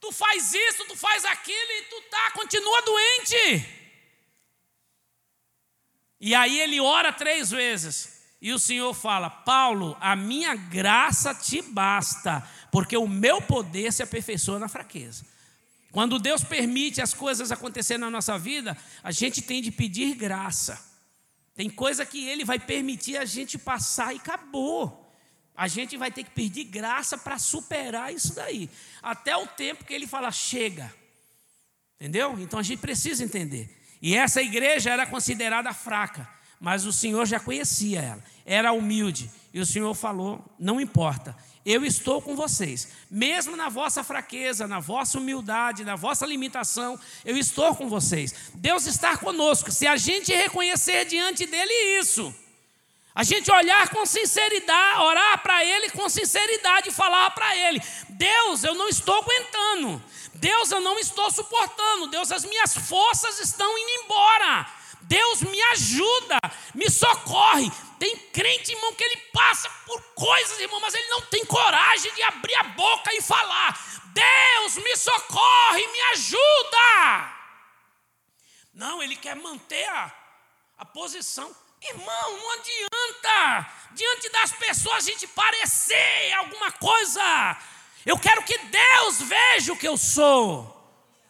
[0.00, 3.68] Tu faz isso, tu faz aquilo e tu tá, continua doente.
[6.18, 8.19] E aí ele ora três vezes.
[8.40, 14.02] E o Senhor fala: Paulo, a minha graça te basta, porque o meu poder se
[14.02, 15.24] aperfeiçoa na fraqueza.
[15.92, 20.80] Quando Deus permite as coisas acontecerem na nossa vida, a gente tem de pedir graça.
[21.54, 25.12] Tem coisa que Ele vai permitir a gente passar e acabou.
[25.54, 28.70] A gente vai ter que pedir graça para superar isso daí.
[29.02, 30.94] Até o tempo que Ele fala, chega.
[31.96, 32.38] Entendeu?
[32.38, 33.68] Então a gente precisa entender.
[34.00, 36.26] E essa igreja era considerada fraca,
[36.60, 38.24] mas o Senhor já conhecia ela.
[38.44, 39.30] Era humilde.
[39.52, 44.78] E o Senhor falou: não importa, eu estou com vocês, mesmo na vossa fraqueza, na
[44.78, 48.34] vossa humildade, na vossa limitação, eu estou com vocês.
[48.54, 49.72] Deus está conosco.
[49.72, 52.34] Se a gente reconhecer diante dele isso,
[53.14, 58.64] a gente olhar com sinceridade, orar para Ele com sinceridade e falar para Ele: Deus,
[58.64, 60.02] eu não estou aguentando.
[60.34, 62.06] Deus, eu não estou suportando.
[62.06, 64.79] Deus, as minhas forças estão indo embora.
[65.02, 66.38] Deus, me ajuda,
[66.74, 67.70] me socorre.
[67.98, 72.22] Tem crente, irmão, que ele passa por coisas, irmão, mas ele não tem coragem de
[72.22, 73.78] abrir a boca e falar:
[74.12, 77.36] Deus, me socorre, me ajuda.
[78.72, 80.14] Não, ele quer manter a,
[80.78, 81.54] a posição.
[81.82, 83.72] Irmão, não adianta.
[83.92, 87.56] Diante das pessoas a gente parecer alguma coisa.
[88.04, 90.79] Eu quero que Deus veja o que eu sou.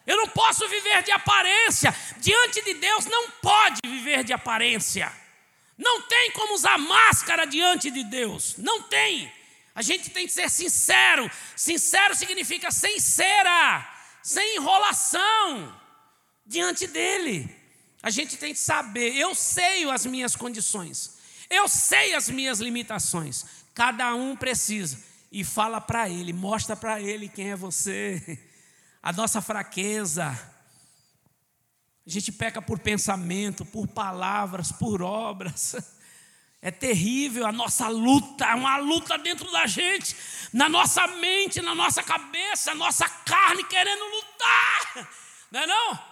[0.07, 1.95] Eu não posso viver de aparência.
[2.19, 5.13] Diante de Deus não pode viver de aparência.
[5.77, 8.57] Não tem como usar máscara diante de Deus.
[8.59, 9.33] Não tem.
[9.75, 11.31] A gente tem que ser sincero.
[11.57, 13.89] Sincero significa sem cera,
[14.23, 15.75] sem enrolação
[16.45, 17.49] diante dele.
[18.03, 21.19] A gente tem que saber, eu sei as minhas condições,
[21.51, 23.45] eu sei as minhas limitações.
[23.75, 24.99] Cada um precisa
[25.31, 28.39] e fala para ele, mostra para ele quem é você,
[29.03, 30.29] a nossa fraqueza.
[32.07, 35.77] A gente peca por pensamento, por palavras, por obras.
[36.63, 40.15] É terrível a nossa luta, é uma luta dentro da gente,
[40.53, 45.09] na nossa mente, na nossa cabeça, a nossa carne querendo lutar,
[45.51, 46.11] não é não?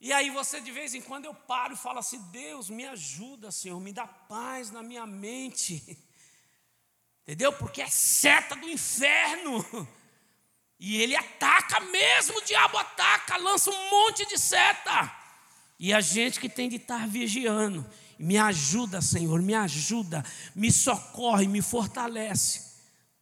[0.00, 3.50] E aí você de vez em quando eu paro e falo assim: Deus, me ajuda,
[3.50, 5.98] Senhor, me dá paz na minha mente.
[7.22, 7.52] Entendeu?
[7.52, 9.62] Porque é seta do inferno.
[10.78, 15.12] E ele ataca mesmo, o diabo ataca, lança um monte de seta.
[15.78, 17.84] E a gente que tem de estar vigiando.
[18.18, 22.74] Me ajuda, Senhor, me ajuda, me socorre, me fortalece.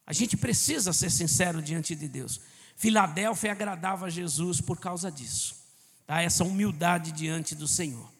[0.06, 2.40] A gente precisa ser sincero diante de Deus.
[2.76, 5.64] Filadélfia agradava a Jesus por causa disso
[6.06, 6.22] tá?
[6.22, 8.12] essa humildade diante do Senhor.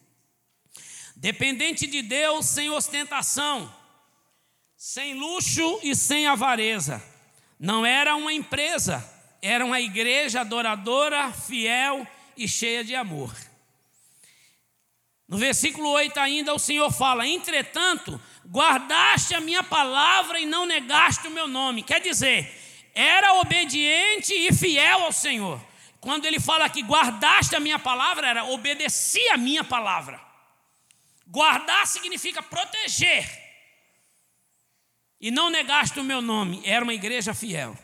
[1.15, 3.73] Dependente de Deus, sem ostentação,
[4.75, 7.01] sem luxo e sem avareza.
[7.57, 8.99] Não era uma empresa,
[9.47, 13.31] era uma igreja adoradora, fiel e cheia de amor.
[15.27, 21.27] No versículo 8 ainda o Senhor fala: Entretanto, guardaste a minha palavra e não negaste
[21.27, 21.83] o meu nome.
[21.83, 22.51] Quer dizer,
[22.95, 25.61] era obediente e fiel ao Senhor.
[26.01, 30.19] Quando ele fala que guardaste a minha palavra, era obedecer a minha palavra.
[31.27, 33.29] Guardar significa proteger.
[35.21, 37.77] E não negaste o meu nome, era uma igreja fiel.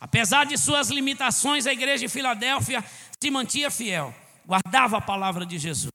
[0.00, 2.84] Apesar de suas limitações, a igreja de Filadélfia
[3.20, 4.14] se mantinha fiel,
[4.46, 5.90] guardava a palavra de Jesus.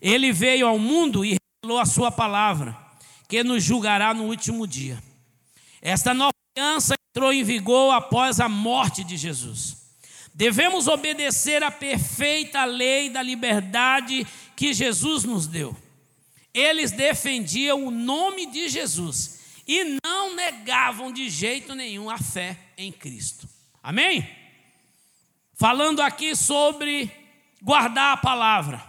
[0.00, 2.76] Ele veio ao mundo e revelou a sua palavra,
[3.28, 5.02] que nos julgará no último dia.
[5.80, 9.86] Esta nova aliança entrou em vigor após a morte de Jesus.
[10.34, 15.74] Devemos obedecer à perfeita lei da liberdade que Jesus nos deu.
[16.52, 19.35] Eles defendiam o nome de Jesus
[19.66, 23.48] e não negavam de jeito nenhum a fé em Cristo.
[23.82, 24.28] Amém?
[25.54, 27.10] Falando aqui sobre
[27.60, 28.84] guardar a palavra.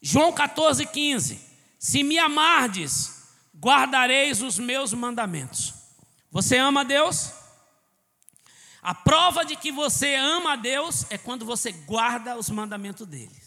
[0.00, 1.40] João 14, 15.
[1.78, 5.74] Se me amardes, guardareis os meus mandamentos.
[6.30, 7.32] Você ama a Deus?
[8.80, 13.42] A prova de que você ama a Deus é quando você guarda os mandamentos dele.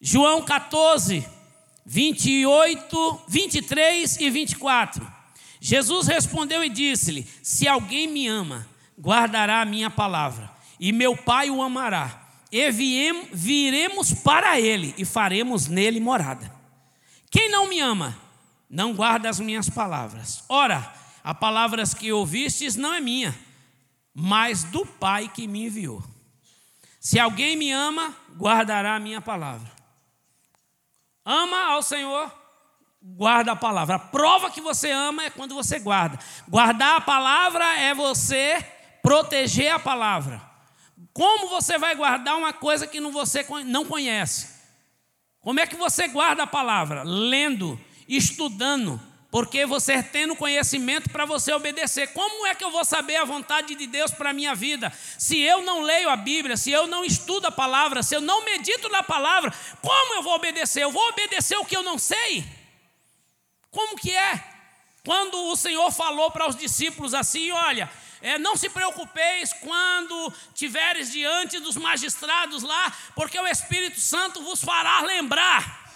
[0.00, 1.26] João 14,
[1.84, 5.12] 28, 23 e 24.
[5.60, 8.66] Jesus respondeu e disse-lhe: Se alguém me ama,
[8.98, 12.70] guardará a minha palavra, e meu Pai o amará e
[13.32, 16.52] viremos para ele e faremos nele morada.
[17.30, 18.14] Quem não me ama,
[18.68, 20.44] não guarda as minhas palavras.
[20.50, 20.92] Ora,
[21.24, 23.34] as palavras que ouvistes não é minha,
[24.14, 26.04] mas do Pai que me enviou.
[27.00, 29.81] Se alguém me ama, guardará a minha palavra.
[31.24, 32.32] Ama ao Senhor,
[33.00, 33.96] guarda a palavra.
[33.96, 36.18] A prova que você ama é quando você guarda.
[36.48, 38.64] Guardar a palavra é você
[39.02, 40.42] proteger a palavra.
[41.12, 44.62] Como você vai guardar uma coisa que você não conhece?
[45.40, 47.02] Como é que você guarda a palavra?
[47.02, 49.00] Lendo, estudando,
[49.32, 52.08] porque você tendo conhecimento para você obedecer.
[52.08, 54.92] Como é que eu vou saber a vontade de Deus para a minha vida?
[55.18, 58.44] Se eu não leio a Bíblia, se eu não estudo a palavra, se eu não
[58.44, 60.82] medito na palavra, como eu vou obedecer?
[60.82, 62.44] Eu vou obedecer o que eu não sei?
[63.70, 64.44] Como que é?
[65.02, 67.90] Quando o Senhor falou para os discípulos assim: olha,
[68.20, 74.62] é, não se preocupeis quando tiveres diante dos magistrados lá, porque o Espírito Santo vos
[74.62, 75.90] fará lembrar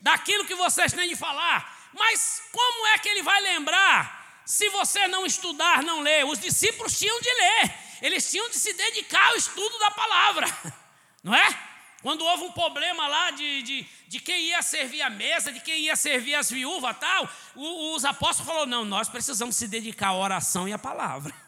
[0.00, 1.75] daquilo que vocês têm de falar.
[1.96, 6.26] Mas como é que ele vai lembrar se você não estudar, não ler?
[6.26, 10.46] Os discípulos tinham de ler, eles tinham de se dedicar ao estudo da palavra,
[11.24, 11.66] não é?
[12.02, 15.80] Quando houve um problema lá de, de, de quem ia servir a mesa, de quem
[15.80, 20.68] ia servir as viúvas tal, os apóstolos falaram: não, nós precisamos se dedicar à oração
[20.68, 21.34] e à palavra.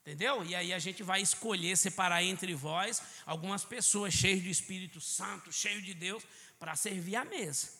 [0.00, 0.44] Entendeu?
[0.44, 5.52] E aí a gente vai escolher separar entre vós algumas pessoas cheias do Espírito Santo,
[5.52, 6.24] cheias de Deus,
[6.58, 7.77] para servir a mesa.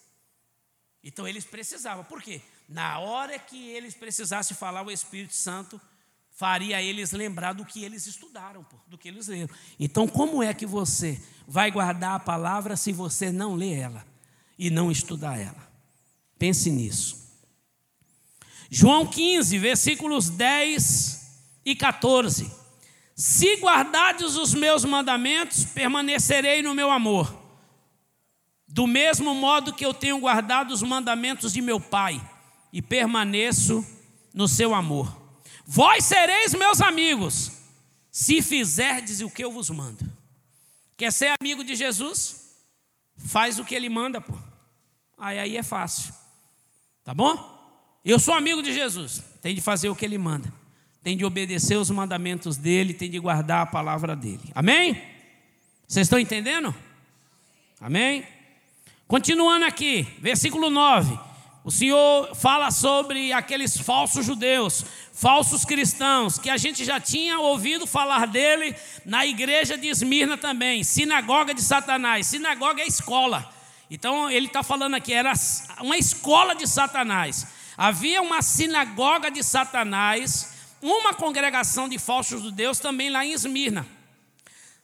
[1.02, 2.04] Então eles precisavam.
[2.04, 2.40] Por quê?
[2.68, 5.80] Na hora que eles precisassem falar, o Espírito Santo
[6.38, 9.52] faria eles lembrar do que eles estudaram, do que eles leram.
[9.78, 14.06] Então, como é que você vai guardar a palavra se você não lê ela
[14.58, 15.68] e não estudar ela?
[16.38, 17.26] Pense nisso.
[18.70, 22.50] João 15, versículos 10 e 14:
[23.16, 27.34] Se guardardes os meus mandamentos, permanecerei no meu amor,
[28.68, 32.20] do mesmo modo que eu tenho guardado os mandamentos de meu Pai,
[32.72, 33.85] e permaneço
[34.35, 35.16] no seu amor.
[35.64, 37.52] Vós sereis meus amigos,
[38.11, 40.04] se fizerdes o que eu vos mando.
[40.96, 42.57] Quer ser amigo de Jesus?
[43.16, 44.35] Faz o que ele manda, pô.
[45.16, 46.12] Aí, aí é fácil.
[47.04, 47.57] Tá bom?
[48.04, 50.52] Eu sou amigo de Jesus, tem de fazer o que ele manda
[51.09, 54.42] tem de obedecer os mandamentos dele, tem de guardar a palavra dele.
[54.54, 55.00] Amém?
[55.87, 56.74] Vocês estão entendendo?
[57.81, 58.26] Amém?
[59.08, 61.18] Continuando aqui, versículo 9.
[61.64, 67.86] O Senhor fala sobre aqueles falsos judeus, falsos cristãos, que a gente já tinha ouvido
[67.86, 72.26] falar dele na igreja de Esmirna também, sinagoga de Satanás.
[72.26, 73.50] Sinagoga é escola.
[73.90, 75.32] Então ele está falando aqui, era
[75.80, 77.46] uma escola de Satanás.
[77.78, 83.86] Havia uma sinagoga de Satanás uma congregação de falsos judeus também lá em Esmirna.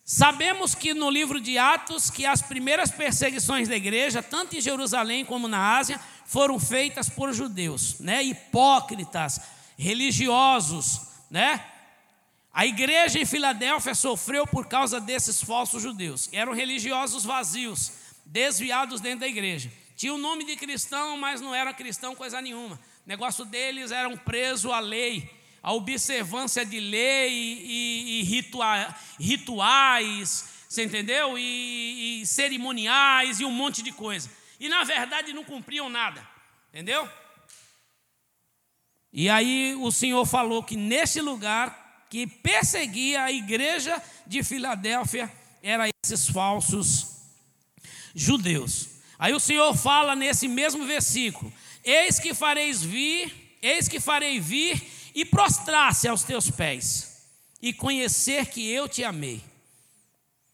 [0.05, 5.25] Sabemos que no livro de Atos que as primeiras perseguições da igreja, tanto em Jerusalém
[5.25, 8.23] como na Ásia, foram feitas por judeus, né?
[8.23, 9.40] Hipócritas,
[9.79, 11.64] religiosos, né?
[12.53, 16.29] A igreja em Filadélfia sofreu por causa desses falsos judeus.
[16.33, 17.92] Eram religiosos vazios,
[18.27, 19.73] desviados dentro da igreja.
[19.96, 22.77] Tinha o nome de cristão, mas não era cristão coisa nenhuma.
[22.77, 25.31] O negócio deles era um preso à lei,
[25.65, 31.38] a observância de lei e, e ritua, rituais, você entendeu?
[31.38, 34.31] E, e cerimoniais e um monte de coisa.
[34.60, 36.23] E na verdade não cumpriam nada,
[36.69, 37.08] entendeu?
[39.10, 45.88] E aí o Senhor falou que nesse lugar que perseguia a igreja de Filadélfia era
[46.04, 47.23] esses falsos
[48.15, 48.90] judeus.
[49.19, 51.50] Aí o Senhor fala nesse mesmo versículo:
[51.83, 57.29] Eis que fareis vir, eis que farei vir e prostrar-se aos teus pés
[57.62, 59.42] e conhecer que eu te amei.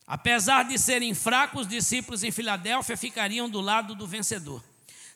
[0.06, 4.62] Apesar de serem fracos, os discípulos em Filadélfia ficariam do lado do vencedor.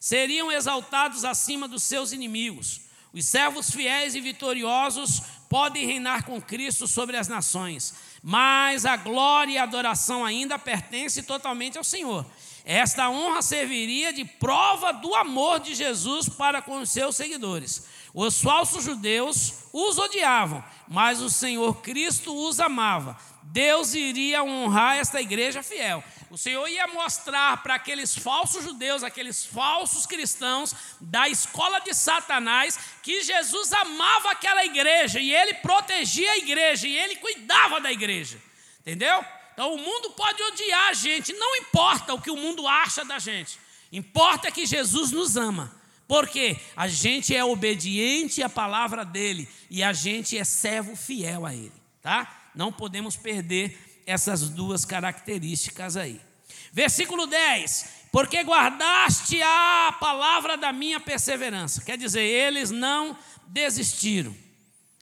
[0.00, 2.82] Seriam exaltados acima dos seus inimigos.
[3.12, 9.52] Os servos fiéis e vitoriosos podem reinar com Cristo sobre as nações, mas a glória
[9.52, 12.26] e a adoração ainda pertencem totalmente ao Senhor.
[12.64, 17.84] Esta honra serviria de prova do amor de Jesus para com os seus seguidores.
[18.14, 23.18] Os falsos judeus os odiavam, mas o Senhor Cristo os amava.
[23.42, 26.02] Deus iria honrar esta igreja fiel.
[26.30, 32.78] O Senhor ia mostrar para aqueles falsos judeus, aqueles falsos cristãos da escola de Satanás,
[33.02, 38.40] que Jesus amava aquela igreja e ele protegia a igreja e ele cuidava da igreja.
[38.80, 39.24] Entendeu?
[39.52, 43.18] Então o mundo pode odiar a gente, não importa o que o mundo acha da
[43.18, 43.58] gente,
[43.92, 45.83] importa que Jesus nos ama.
[46.14, 51.52] Porque a gente é obediente à palavra dele e a gente é servo fiel a
[51.52, 52.50] ele, tá?
[52.54, 56.20] Não podemos perder essas duas características aí.
[56.72, 61.82] Versículo 10: Porque guardaste a palavra da minha perseverança.
[61.82, 64.32] Quer dizer, eles não desistiram.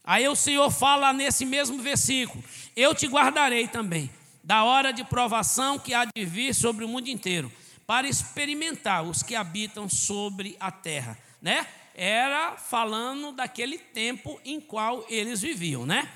[0.03, 2.43] Aí o Senhor fala nesse mesmo versículo:
[2.75, 4.09] Eu te guardarei também,
[4.43, 7.51] da hora de provação que há de vir sobre o mundo inteiro
[7.85, 11.67] para experimentar os que habitam sobre a terra, né?
[11.95, 16.09] Era falando daquele tempo em qual eles viviam, né?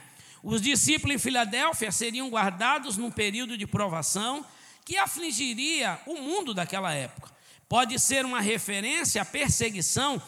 [0.44, 4.46] Os discípulos em Filadélfia seriam guardados num período de provação
[4.86, 7.32] que afligiria o mundo daquela época.
[7.68, 10.22] Pode ser uma referência à perseguição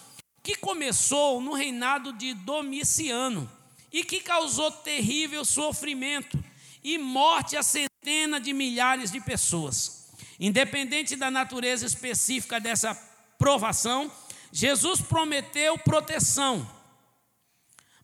[0.43, 3.49] que começou no reinado de Domiciano
[3.91, 6.37] e que causou terrível sofrimento
[6.83, 9.98] e morte a centenas de milhares de pessoas.
[10.39, 12.95] Independente da natureza específica dessa
[13.37, 14.11] provação,
[14.51, 16.69] Jesus prometeu proteção,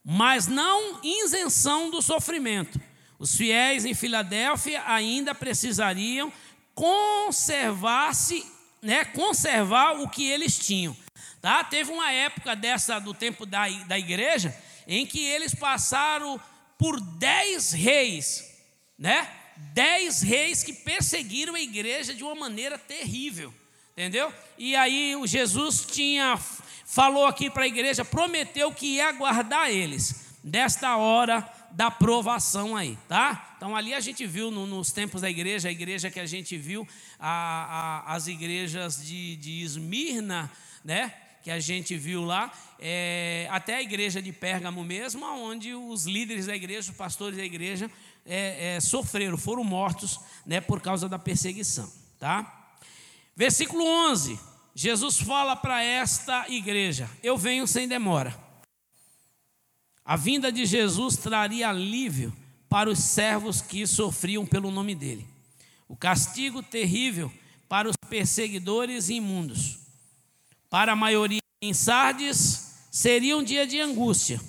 [0.04, 2.80] mas não isenção do sofrimento.
[3.18, 6.32] Os fiéis em Filadélfia ainda precisariam
[6.74, 8.46] conservar-se,
[8.82, 10.96] né, conservar o que eles tinham.
[11.42, 11.64] Tá?
[11.64, 14.56] Teve uma época dessa do tempo da, da igreja
[14.88, 16.40] em que eles passaram
[16.78, 18.44] por dez reis,
[18.98, 19.45] né?
[19.74, 23.54] Dez reis que perseguiram a igreja de uma maneira terrível,
[23.94, 24.34] entendeu?
[24.58, 26.38] E aí o Jesus tinha
[26.86, 32.98] falou aqui para a igreja, prometeu que ia guardar eles desta hora da provação aí,
[33.08, 33.56] tá?
[33.58, 36.56] Então ali a gente viu no, nos tempos da igreja, a igreja que a gente
[36.56, 36.88] viu,
[37.20, 40.50] a, a, as igrejas de, de Esmirna,
[40.84, 41.14] né?
[41.44, 46.46] Que a gente viu lá, é, até a igreja de Pérgamo mesmo, onde os líderes
[46.46, 47.92] da igreja, os pastores da igreja,
[48.26, 51.92] é, é, sofreram, foram mortos né, por causa da perseguição.
[52.20, 52.74] Tá?
[53.36, 54.40] Versículo 11:
[54.74, 58.38] Jesus fala para esta igreja: Eu venho sem demora.
[60.04, 62.34] A vinda de Jesus traria alívio
[62.70, 65.28] para os servos que sofriam pelo nome dele.
[65.88, 67.32] O castigo terrível
[67.68, 69.80] para os perseguidores imundos.
[70.70, 74.40] Para a maioria em Sardes, seria um dia de angústia,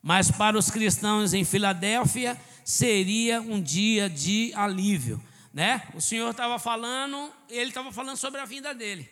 [0.00, 5.18] mas para os cristãos em Filadélfia, seria um dia de alívio,
[5.54, 5.88] né?
[5.94, 9.08] O Senhor estava falando, ele estava falando sobre a vinda dele.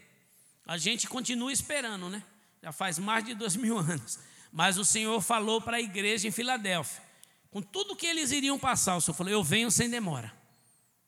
[0.66, 2.22] A gente continua esperando, né?
[2.62, 4.18] Já faz mais de dois mil anos.
[4.52, 7.02] Mas o Senhor falou para a igreja em Filadélfia,
[7.50, 10.30] com tudo que eles iriam passar, o Senhor falou: Eu venho sem demora,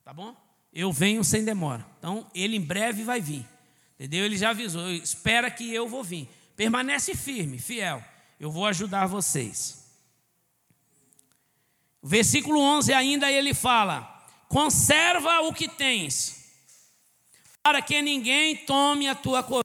[0.02, 0.34] tá bom?
[0.72, 1.84] Eu venho sem demora.
[1.98, 3.46] Então, ele em breve vai vir,
[3.94, 4.24] entendeu?
[4.24, 6.26] Ele já avisou: Espera que eu vou vir.
[6.56, 8.02] Permanece firme, fiel.
[8.40, 9.87] Eu vou ajudar vocês.
[12.02, 16.52] Versículo 11 ainda ele fala: Conserva o que tens,
[17.62, 19.64] para que ninguém tome a tua coroa.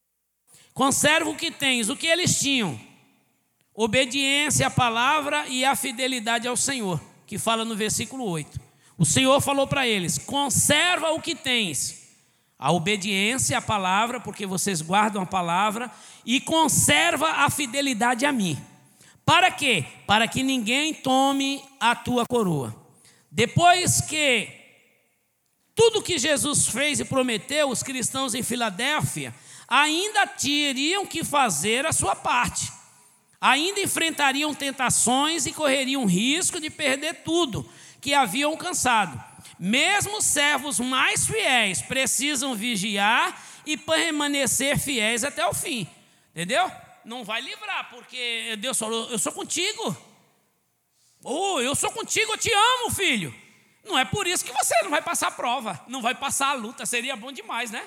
[0.74, 2.80] Conserva o que tens, o que eles tinham.
[3.76, 8.60] Obediência à palavra e a fidelidade ao Senhor, que fala no versículo 8.
[8.98, 12.02] O Senhor falou para eles: Conserva o que tens.
[12.58, 15.92] A obediência à palavra, porque vocês guardam a palavra,
[16.26, 18.58] e conserva a fidelidade a mim.
[19.26, 19.86] Para quê?
[20.06, 22.76] Para que ninguém tome a tua coroa.
[23.32, 24.48] Depois que
[25.76, 29.34] tudo que Jesus fez e prometeu, os cristãos em Filadélfia
[29.68, 32.72] ainda teriam que fazer a sua parte.
[33.42, 37.68] Ainda enfrentariam tentações e correriam risco de perder tudo
[38.00, 39.22] que haviam alcançado.
[39.60, 45.88] Mesmo servos mais fiéis precisam vigiar e permanecer fiéis até o fim.
[46.32, 46.72] Entendeu?
[47.06, 49.95] Não vai livrar, porque Deus falou: Eu sou contigo.
[51.24, 53.34] Oh, eu sou contigo, eu te amo, filho.
[53.84, 56.54] Não é por isso que você não vai passar a prova, não vai passar a
[56.54, 57.84] luta, seria bom demais, né?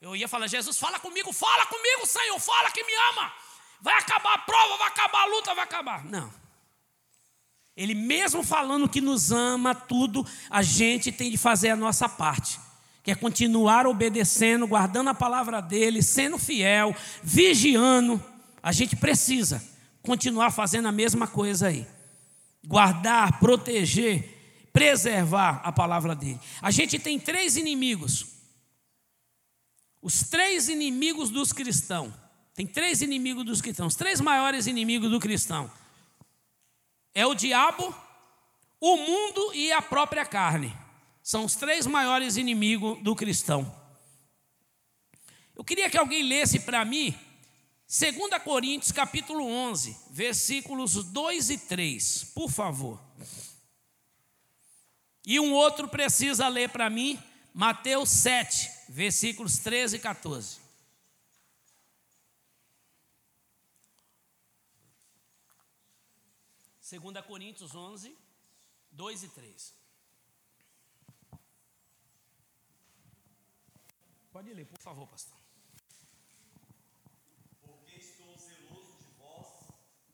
[0.00, 3.32] Eu ia falar: Jesus, fala comigo, fala comigo, Senhor, fala que me ama.
[3.80, 6.04] Vai acabar a prova, vai acabar a luta, vai acabar.
[6.04, 6.32] Não,
[7.76, 12.58] Ele mesmo falando que nos ama, tudo, a gente tem de fazer a nossa parte,
[13.02, 18.22] que é continuar obedecendo, guardando a palavra dele, sendo fiel, vigiando.
[18.64, 19.62] A gente precisa
[20.02, 21.86] continuar fazendo a mesma coisa aí.
[22.66, 26.40] Guardar, proteger, preservar a palavra dele.
[26.60, 28.26] A gente tem três inimigos.
[30.02, 32.12] Os três inimigos dos cristãos.
[32.54, 35.70] Tem três inimigos dos cristãos, os três maiores inimigos do cristão
[37.14, 37.94] é o diabo,
[38.80, 40.76] o mundo e a própria carne.
[41.22, 43.72] São os três maiores inimigos do cristão.
[45.56, 47.14] Eu queria que alguém lesse para mim
[47.96, 53.00] 2 Coríntios capítulo 11, versículos 2 e 3, por favor.
[55.24, 57.22] E um outro precisa ler para mim
[57.52, 60.64] Mateus 7, versículos 13 e 14.
[67.00, 68.16] 2 Coríntios 11,
[68.92, 69.74] 2 e 3.
[74.30, 75.38] Pode ler, por favor, pastor.
[77.62, 79.46] Porque estou zeloso de vós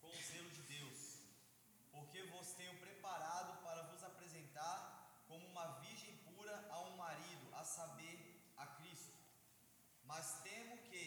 [0.00, 1.18] com o zelo de Deus,
[1.90, 7.64] porque vos tenho preparado para vos apresentar como uma virgem pura a um marido, a
[7.64, 9.12] saber, a Cristo.
[10.04, 11.06] Mas temo que,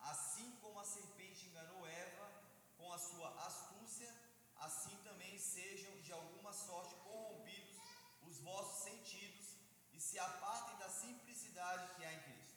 [0.00, 2.30] assim como a serpente enganou Eva
[2.76, 4.14] com a sua astúcia,
[4.58, 7.76] assim também sejam de alguma sorte corrompidos
[8.22, 9.46] os vossos sentidos
[9.92, 12.54] e se apartem da simplicidade que há em Cristo.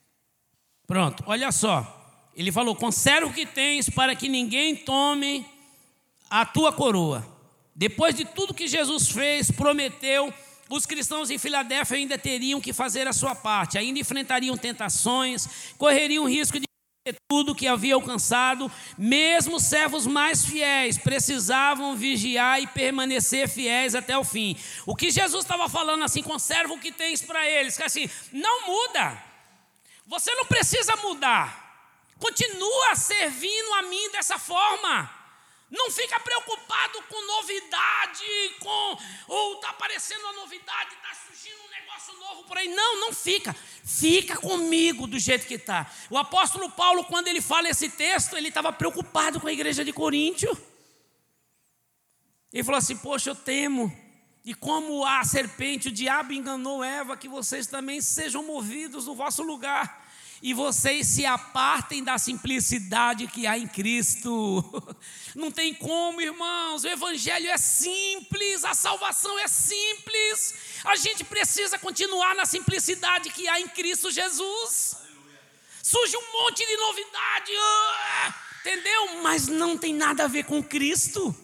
[0.87, 2.29] Pronto, olha só.
[2.33, 5.45] Ele falou: conserva o que tens para que ninguém tome
[6.29, 7.27] a tua coroa.
[7.75, 10.33] Depois de tudo que Jesus fez, prometeu,
[10.69, 16.29] os cristãos em Filadélfia ainda teriam que fazer a sua parte, ainda enfrentariam tentações, correriam
[16.29, 16.68] risco de
[17.27, 24.23] tudo que havia alcançado, mesmo servos mais fiéis precisavam vigiar e permanecer fiéis até o
[24.23, 24.57] fim.
[24.85, 28.67] O que Jesus estava falando assim, conserva o que tens para eles, que assim, não
[28.67, 29.23] muda.
[30.05, 31.67] Você não precisa mudar.
[32.19, 35.18] Continua servindo a mim dessa forma.
[35.71, 38.25] Não fica preocupado com novidade,
[38.59, 38.97] com
[39.27, 42.67] ou está aparecendo uma novidade, está surgindo um negócio novo por aí.
[42.67, 43.55] Não, não fica.
[43.83, 45.91] Fica comigo do jeito que está.
[46.09, 49.93] O apóstolo Paulo, quando ele fala esse texto, ele estava preocupado com a igreja de
[49.93, 50.49] Coríntio.
[52.51, 53.95] Ele falou assim: Poxa, eu temo.
[54.43, 59.43] E como a serpente, o diabo enganou Eva, que vocês também sejam movidos no vosso
[59.43, 60.08] lugar
[60.41, 64.63] e vocês se apartem da simplicidade que há em Cristo.
[65.35, 70.53] Não tem como, irmãos, o Evangelho é simples, a salvação é simples,
[70.85, 74.97] a gente precisa continuar na simplicidade que há em Cristo Jesus.
[75.83, 79.21] Surge um monte de novidade, ah, entendeu?
[79.21, 81.35] Mas não tem nada a ver com Cristo,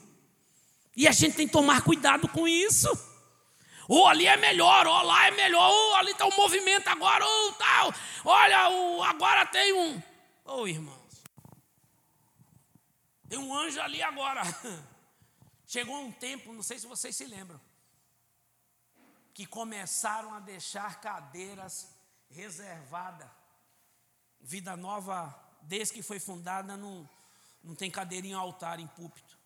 [0.95, 2.89] e a gente tem que tomar cuidado com isso.
[3.87, 7.53] Ou ali é melhor, ou lá é melhor, ou ali está um movimento agora, ou
[7.53, 7.93] tal.
[8.23, 9.97] Olha, o, agora tem um.
[10.45, 11.23] Ô oh, irmãos,
[13.29, 14.41] tem um anjo ali agora.
[15.67, 17.59] Chegou um tempo, não sei se vocês se lembram,
[19.33, 21.89] que começaram a deixar cadeiras
[22.29, 23.29] reservadas.
[24.39, 27.09] Vida Nova, desde que foi fundada, não,
[27.63, 29.37] não tem cadeira em altar, em púlpito.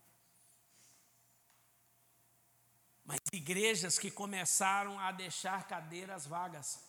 [3.09, 6.79] Mas igrejas que começaram a deixar cadeiras vagas,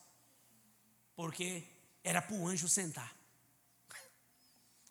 [1.15, 1.63] porque
[2.03, 3.11] era para o anjo sentar.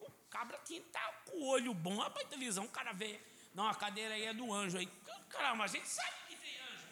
[0.00, 3.20] O cabra tinha tá com o olho bom, a televisão, o cara vê,
[3.54, 4.76] não, a cadeira aí é do anjo.
[4.76, 4.88] Aí,
[5.28, 6.88] caramba, a gente sabe que tem anjo.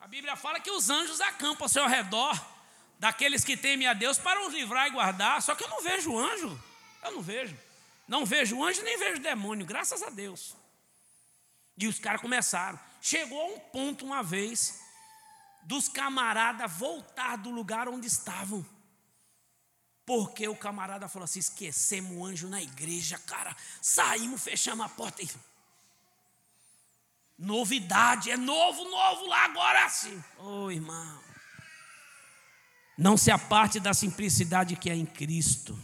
[0.00, 2.34] A Bíblia fala que os anjos acampam ao seu redor,
[2.98, 5.42] daqueles que temem a Deus, para os livrar e guardar.
[5.42, 6.58] Só que eu não vejo anjo,
[7.02, 7.58] eu não vejo.
[8.08, 10.56] Não vejo anjo nem vejo demônio, graças a Deus.
[11.76, 12.88] E os caras começaram.
[13.00, 14.80] Chegou a um ponto uma vez
[15.62, 18.64] dos camaradas voltar do lugar onde estavam.
[20.04, 23.56] Porque o camarada falou assim: esquecemos o anjo na igreja, cara.
[23.80, 25.22] Saímos, fechamos a porta.
[25.22, 25.30] E...
[27.38, 30.22] Novidade, é novo, novo lá agora sim.
[30.38, 31.20] Ô oh, irmão.
[32.98, 35.78] Não se aparte da simplicidade que é em Cristo.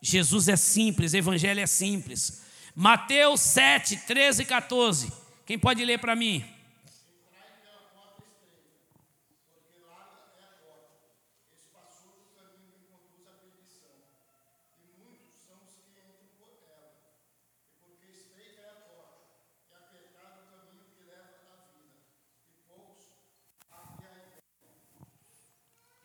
[0.00, 2.42] Jesus é simples, Evangelho é simples.
[2.76, 5.23] Mateus 7, 13 e 14.
[5.46, 6.44] Quem pode ler para mim?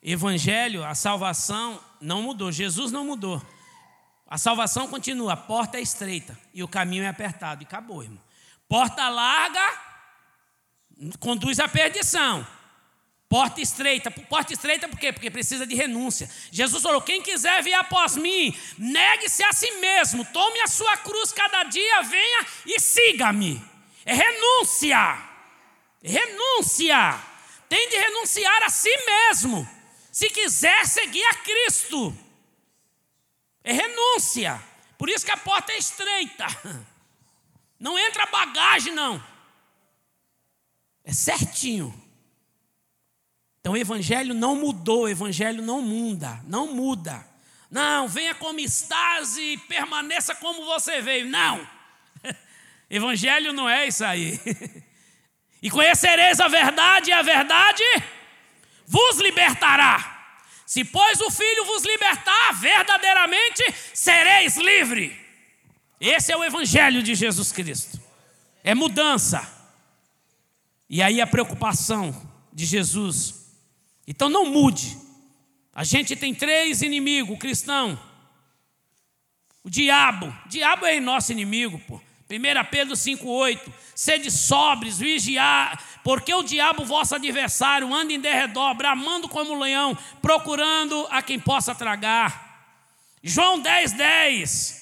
[0.02, 3.40] Evangelho, a salvação não mudou, Jesus não mudou.
[4.26, 7.62] A salvação continua, a porta é estreita e o caminho é apertado.
[7.62, 8.29] E acabou, irmão.
[8.70, 9.80] Porta larga
[11.18, 12.46] conduz à perdição.
[13.28, 14.12] Porta estreita.
[14.12, 15.12] Porta estreita por quê?
[15.12, 16.30] Porque precisa de renúncia.
[16.52, 21.32] Jesus falou: quem quiser vir após mim, negue-se a si mesmo, tome a sua cruz
[21.32, 23.60] cada dia, venha e siga-me.
[24.06, 25.18] É renúncia.
[26.00, 27.20] Renúncia.
[27.68, 29.68] Tem de renunciar a si mesmo,
[30.12, 32.16] se quiser seguir a Cristo.
[33.64, 34.62] É renúncia.
[34.96, 36.46] Por isso que a porta é estreita.
[37.80, 39.24] Não entra bagagem, não.
[41.02, 41.92] É certinho.
[43.60, 47.26] Então o evangelho não mudou, o evangelho não muda, não muda.
[47.70, 51.26] Não, venha como estás e permaneça como você veio.
[51.26, 51.66] Não.
[52.90, 54.38] Evangelho não é isso aí.
[55.62, 57.84] E conhecereis a verdade, e a verdade
[58.86, 60.38] vos libertará.
[60.64, 63.62] Se, pois, o Filho vos libertar, verdadeiramente
[63.92, 65.29] sereis livre.
[66.00, 68.00] Esse é o Evangelho de Jesus Cristo.
[68.64, 69.46] É mudança.
[70.88, 72.14] E aí a preocupação
[72.52, 73.40] de Jesus
[74.10, 74.98] então não mude.
[75.72, 77.96] A gente tem três inimigos, o cristão.
[79.62, 80.36] O diabo.
[80.46, 82.00] O diabo é nosso inimigo, pô.
[82.28, 83.72] 1 Pedro 5,8.
[83.94, 91.06] Sede sobres, vigiar, porque o diabo, vosso adversário, anda em derredor, bramando como leão, procurando
[91.08, 92.66] a quem possa tragar.
[93.22, 93.96] João 10,10.
[93.96, 94.79] 10.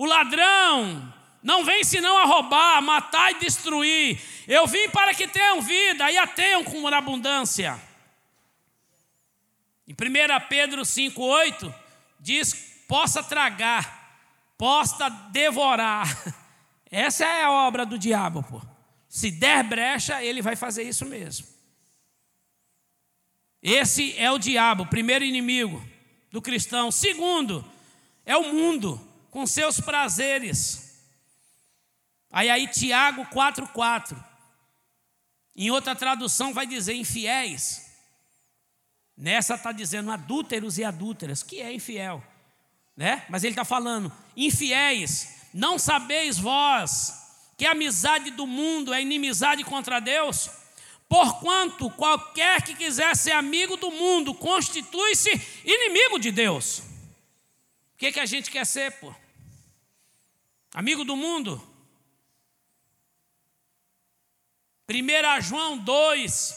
[0.00, 4.18] O ladrão não vem senão a roubar, matar e destruir.
[4.48, 7.78] Eu vim para que tenham vida e a tenham com abundância.
[9.86, 11.74] Em 1 Pedro 5,8
[12.18, 12.54] diz:
[12.88, 14.16] possa tragar,
[14.56, 16.08] possa devorar.
[16.90, 18.62] Essa é a obra do diabo, pô.
[19.06, 21.46] Se der brecha, ele vai fazer isso mesmo.
[23.62, 25.86] Esse é o diabo, primeiro inimigo
[26.32, 26.90] do cristão.
[26.90, 27.62] Segundo,
[28.24, 30.90] é o mundo com seus prazeres.
[32.30, 34.16] Aí aí Tiago 4:4.
[35.56, 37.86] Em outra tradução vai dizer infiéis.
[39.16, 42.24] Nessa está dizendo adúlteros e adúlteras, que é infiel,
[42.96, 43.26] né?
[43.28, 45.40] Mas ele está falando infiéis.
[45.52, 47.12] Não sabeis vós
[47.58, 50.48] que a amizade do mundo é inimizade contra Deus?
[51.08, 55.30] Porquanto qualquer que quiser ser amigo do mundo constitui-se
[55.64, 56.82] inimigo de Deus.
[58.00, 59.14] Que, que a gente quer ser, pô?
[60.72, 61.62] Amigo do mundo?
[64.88, 66.54] 1 João 2,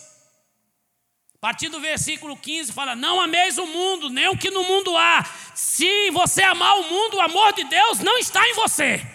[1.36, 4.96] a partir do versículo 15, fala: Não ameis o mundo, nem o que no mundo
[4.96, 5.22] há.
[5.54, 9.06] Se você amar o mundo, o amor de Deus não está em você.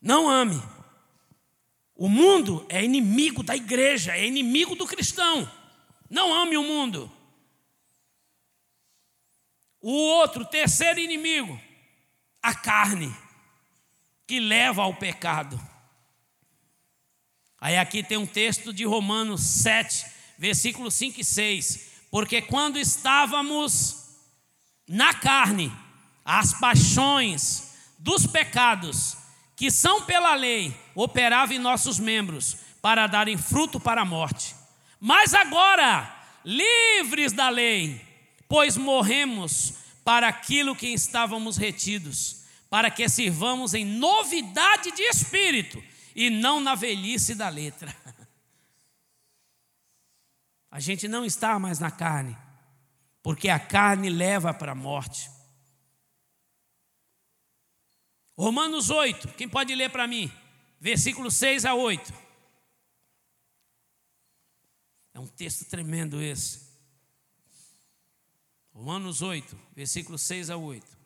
[0.00, 0.58] Não ame.
[1.94, 5.46] O mundo é inimigo da igreja, é inimigo do cristão.
[6.08, 7.12] Não ame o mundo.
[9.80, 11.60] O outro, terceiro inimigo,
[12.42, 13.14] a carne,
[14.26, 15.60] que leva ao pecado.
[17.60, 20.06] Aí aqui tem um texto de Romanos 7,
[20.38, 21.90] versículos 5 e 6.
[22.10, 24.18] Porque quando estávamos
[24.88, 25.72] na carne,
[26.24, 29.16] as paixões dos pecados,
[29.54, 34.54] que são pela lei, operavam em nossos membros, para darem fruto para a morte.
[34.98, 36.10] Mas agora,
[36.44, 38.09] livres da lei,
[38.50, 39.74] pois morremos
[40.04, 45.80] para aquilo que estávamos retidos, para que sirvamos em novidade de espírito
[46.16, 47.96] e não na velhice da letra.
[50.68, 52.36] A gente não está mais na carne,
[53.22, 55.28] porque a carne leva para a morte.
[58.36, 60.32] Romanos 8, quem pode ler para mim?
[60.80, 62.14] Versículo 6 a 8.
[65.12, 66.69] É um texto tremendo esse.
[68.74, 70.99] Romanos 8, versículo 6 a 8.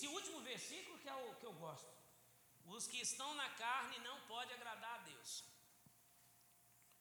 [0.00, 1.84] Esse último versículo que é o que eu gosto.
[2.64, 5.44] Os que estão na carne não podem agradar a Deus.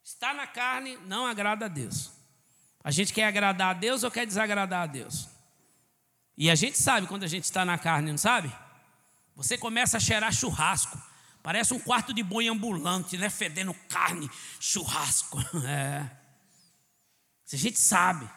[0.03, 2.11] Está na carne não agrada a Deus.
[2.83, 5.29] A gente quer agradar a Deus ou quer desagradar a Deus?
[6.37, 8.53] E a gente sabe quando a gente está na carne, não sabe?
[9.33, 11.01] Você começa a cheirar churrasco.
[11.41, 13.29] Parece um quarto de boi ambulante, né?
[13.29, 14.29] Fedendo carne,
[14.59, 15.37] churrasco.
[15.65, 16.19] É.
[17.53, 18.29] A gente sabe.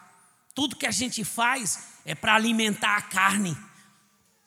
[0.55, 3.57] Tudo que a gente faz é para alimentar a carne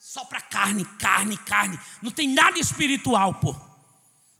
[0.07, 1.77] só para carne, carne, carne.
[2.01, 3.53] Não tem nada espiritual, pô.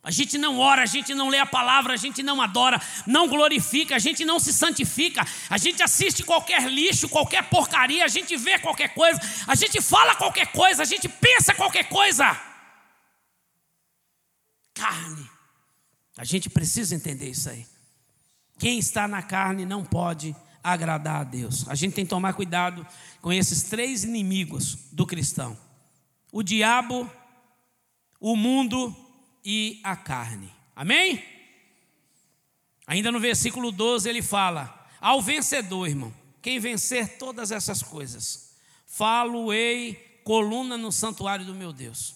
[0.01, 3.27] A gente não ora, a gente não lê a palavra, a gente não adora, não
[3.27, 8.37] glorifica, a gente não se santifica, a gente assiste qualquer lixo, qualquer porcaria, a gente
[8.37, 12.39] vê qualquer coisa, a gente fala qualquer coisa, a gente pensa qualquer coisa.
[14.73, 15.29] Carne.
[16.17, 17.67] A gente precisa entender isso aí.
[18.57, 20.33] Quem está na carne não pode
[20.73, 21.67] agradar a Deus.
[21.67, 22.85] A gente tem que tomar cuidado
[23.21, 25.57] com esses três inimigos do cristão:
[26.31, 27.09] o diabo,
[28.19, 28.95] o mundo
[29.43, 30.53] e a carne.
[30.75, 31.23] Amém?
[32.85, 38.53] Ainda no versículo 12 ele fala: Ao vencedor, irmão, quem vencer todas essas coisas,
[38.85, 42.15] falo-ei coluna no santuário do meu Deus.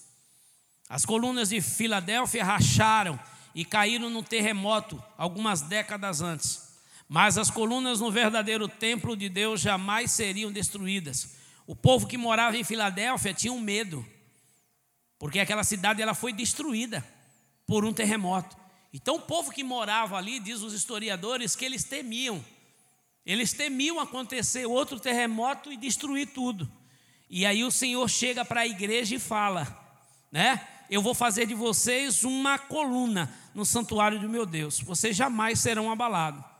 [0.90, 3.18] As colunas de Filadélfia racharam
[3.56, 6.71] e caíram no terremoto algumas décadas antes.
[7.14, 11.36] Mas as colunas no verdadeiro templo de Deus jamais seriam destruídas.
[11.68, 14.06] O povo que morava em Filadélfia tinha um medo,
[15.20, 17.06] porque aquela cidade ela foi destruída
[17.68, 18.56] por um terremoto.
[18.94, 22.42] Então, o povo que morava ali, diz os historiadores, que eles temiam.
[23.26, 26.72] Eles temiam acontecer outro terremoto e destruir tudo.
[27.30, 29.68] E aí o Senhor chega para a igreja e fala,
[30.32, 30.66] né?
[30.90, 34.80] Eu vou fazer de vocês uma coluna no santuário do meu Deus.
[34.80, 36.51] Vocês jamais serão abalados.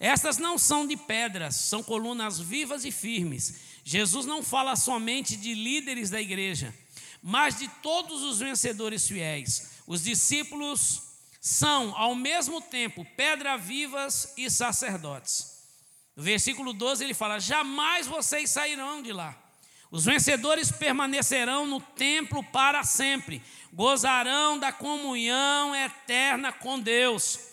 [0.00, 3.60] Estas não são de pedras, são colunas vivas e firmes.
[3.84, 6.74] Jesus não fala somente de líderes da igreja,
[7.22, 9.72] mas de todos os vencedores fiéis.
[9.86, 11.02] Os discípulos
[11.38, 15.60] são, ao mesmo tempo, pedras vivas e sacerdotes.
[16.16, 19.36] No versículo 12 ele fala: Jamais vocês sairão de lá.
[19.90, 27.49] Os vencedores permanecerão no templo para sempre, gozarão da comunhão eterna com Deus.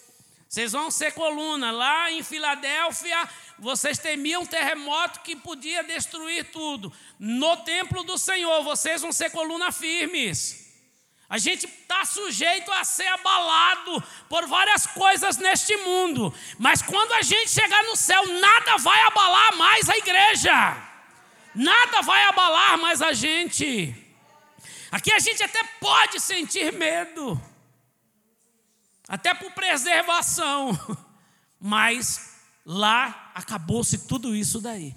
[0.50, 1.72] Vocês vão ser coluna.
[1.72, 3.30] Lá em Filadélfia,
[3.60, 6.91] vocês temiam um terremoto que podia destruir tudo.
[7.20, 10.68] No templo do Senhor, vocês vão ser coluna firmes.
[11.30, 17.22] A gente está sujeito a ser abalado por várias coisas neste mundo, mas quando a
[17.22, 20.78] gente chegar no céu, nada vai abalar mais a igreja,
[21.54, 23.93] nada vai abalar mais a gente.
[24.89, 27.38] Aqui a gente até pode sentir medo,
[29.08, 30.78] até por preservação,
[31.60, 32.36] mas
[32.66, 34.95] lá acabou-se tudo isso daí.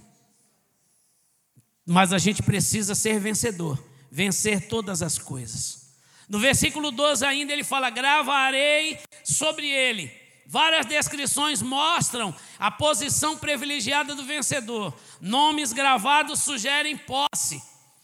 [1.86, 5.80] Mas a gente precisa ser vencedor, vencer todas as coisas.
[6.28, 10.20] No versículo 12 ainda ele fala: gravarei sobre ele.
[10.46, 14.92] Várias descrições mostram a posição privilegiada do vencedor.
[15.20, 17.62] Nomes gravados sugerem posse.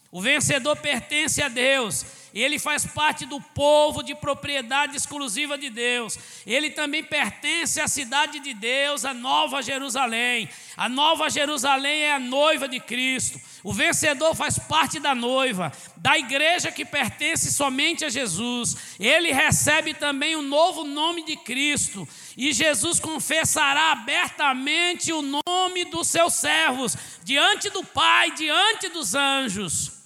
[0.09, 2.05] O vencedor pertence a Deus.
[2.33, 6.17] Ele faz parte do povo de propriedade exclusiva de Deus.
[6.45, 10.49] Ele também pertence à cidade de Deus, a Nova Jerusalém.
[10.75, 13.39] A Nova Jerusalém é a noiva de Cristo.
[13.63, 18.77] O vencedor faz parte da noiva, da igreja que pertence somente a Jesus.
[18.99, 22.07] Ele recebe também o novo nome de Cristo.
[22.37, 29.96] E Jesus confessará abertamente o nome dos seus servos diante do Pai, diante dos anjos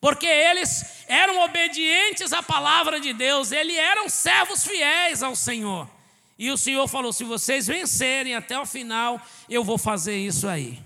[0.00, 5.88] porque eles eram obedientes à palavra de Deus, eles eram servos fiéis ao Senhor.
[6.38, 10.78] E o Senhor falou: se vocês vencerem até o final, eu vou fazer isso aí.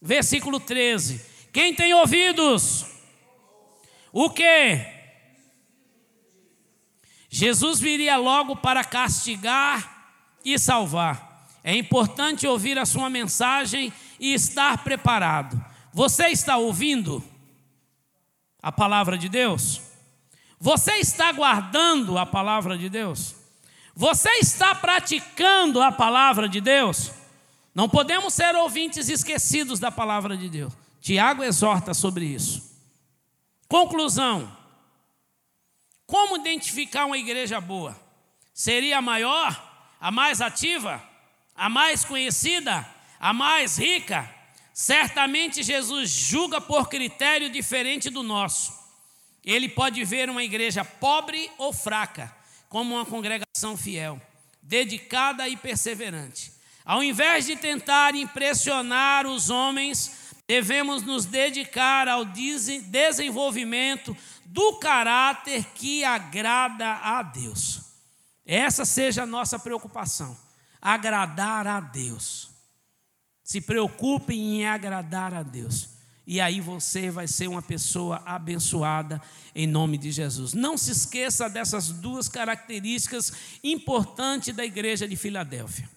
[0.00, 2.86] Versículo 13: Quem tem ouvidos?
[4.12, 4.98] O que?
[7.30, 11.46] Jesus viria logo para castigar e salvar.
[11.62, 15.62] É importante ouvir a sua mensagem e estar preparado.
[15.92, 17.22] Você está ouvindo?
[18.62, 19.80] A palavra de Deus?
[20.60, 23.34] Você está guardando a palavra de Deus?
[23.94, 27.12] Você está praticando a palavra de Deus?
[27.74, 30.72] Não podemos ser ouvintes esquecidos da palavra de Deus.
[31.00, 32.76] Tiago exorta sobre isso.
[33.68, 34.50] Conclusão:
[36.06, 37.96] Como identificar uma igreja boa?
[38.52, 39.56] Seria a maior,
[40.00, 41.02] a mais ativa,
[41.54, 42.84] a mais conhecida,
[43.20, 44.28] a mais rica,
[44.80, 48.72] Certamente Jesus julga por critério diferente do nosso.
[49.44, 52.32] Ele pode ver uma igreja pobre ou fraca,
[52.68, 54.22] como uma congregação fiel,
[54.62, 56.52] dedicada e perseverante.
[56.84, 66.04] Ao invés de tentar impressionar os homens, devemos nos dedicar ao desenvolvimento do caráter que
[66.04, 67.80] agrada a Deus.
[68.46, 70.38] Essa seja a nossa preocupação,
[70.80, 72.47] agradar a Deus.
[73.48, 75.88] Se preocupe em agradar a Deus.
[76.26, 79.22] E aí você vai ser uma pessoa abençoada
[79.54, 80.52] em nome de Jesus.
[80.52, 83.32] Não se esqueça dessas duas características
[83.64, 85.88] importantes da igreja de Filadélfia.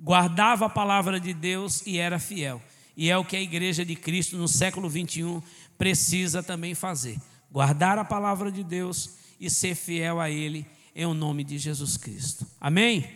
[0.00, 2.62] Guardava a palavra de Deus e era fiel.
[2.96, 5.42] E é o que a igreja de Cristo no século 21
[5.76, 7.18] precisa também fazer.
[7.52, 11.98] Guardar a palavra de Deus e ser fiel a Ele em o nome de Jesus
[11.98, 12.46] Cristo.
[12.58, 13.06] Amém?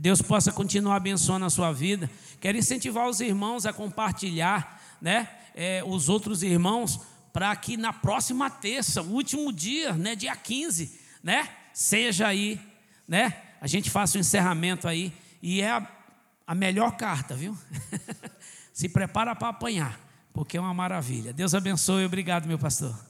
[0.00, 2.10] Que Deus possa continuar abençoando a sua vida.
[2.40, 6.98] Quero incentivar os irmãos a compartilhar, né, é, os outros irmãos,
[7.34, 12.58] para que na próxima terça, o último dia, né, dia 15, né, seja aí,
[13.06, 15.86] né, a gente faça o encerramento aí e é a,
[16.46, 17.54] a melhor carta, viu?
[18.72, 20.00] Se prepara para apanhar,
[20.32, 21.30] porque é uma maravilha.
[21.30, 23.09] Deus abençoe, obrigado, meu pastor.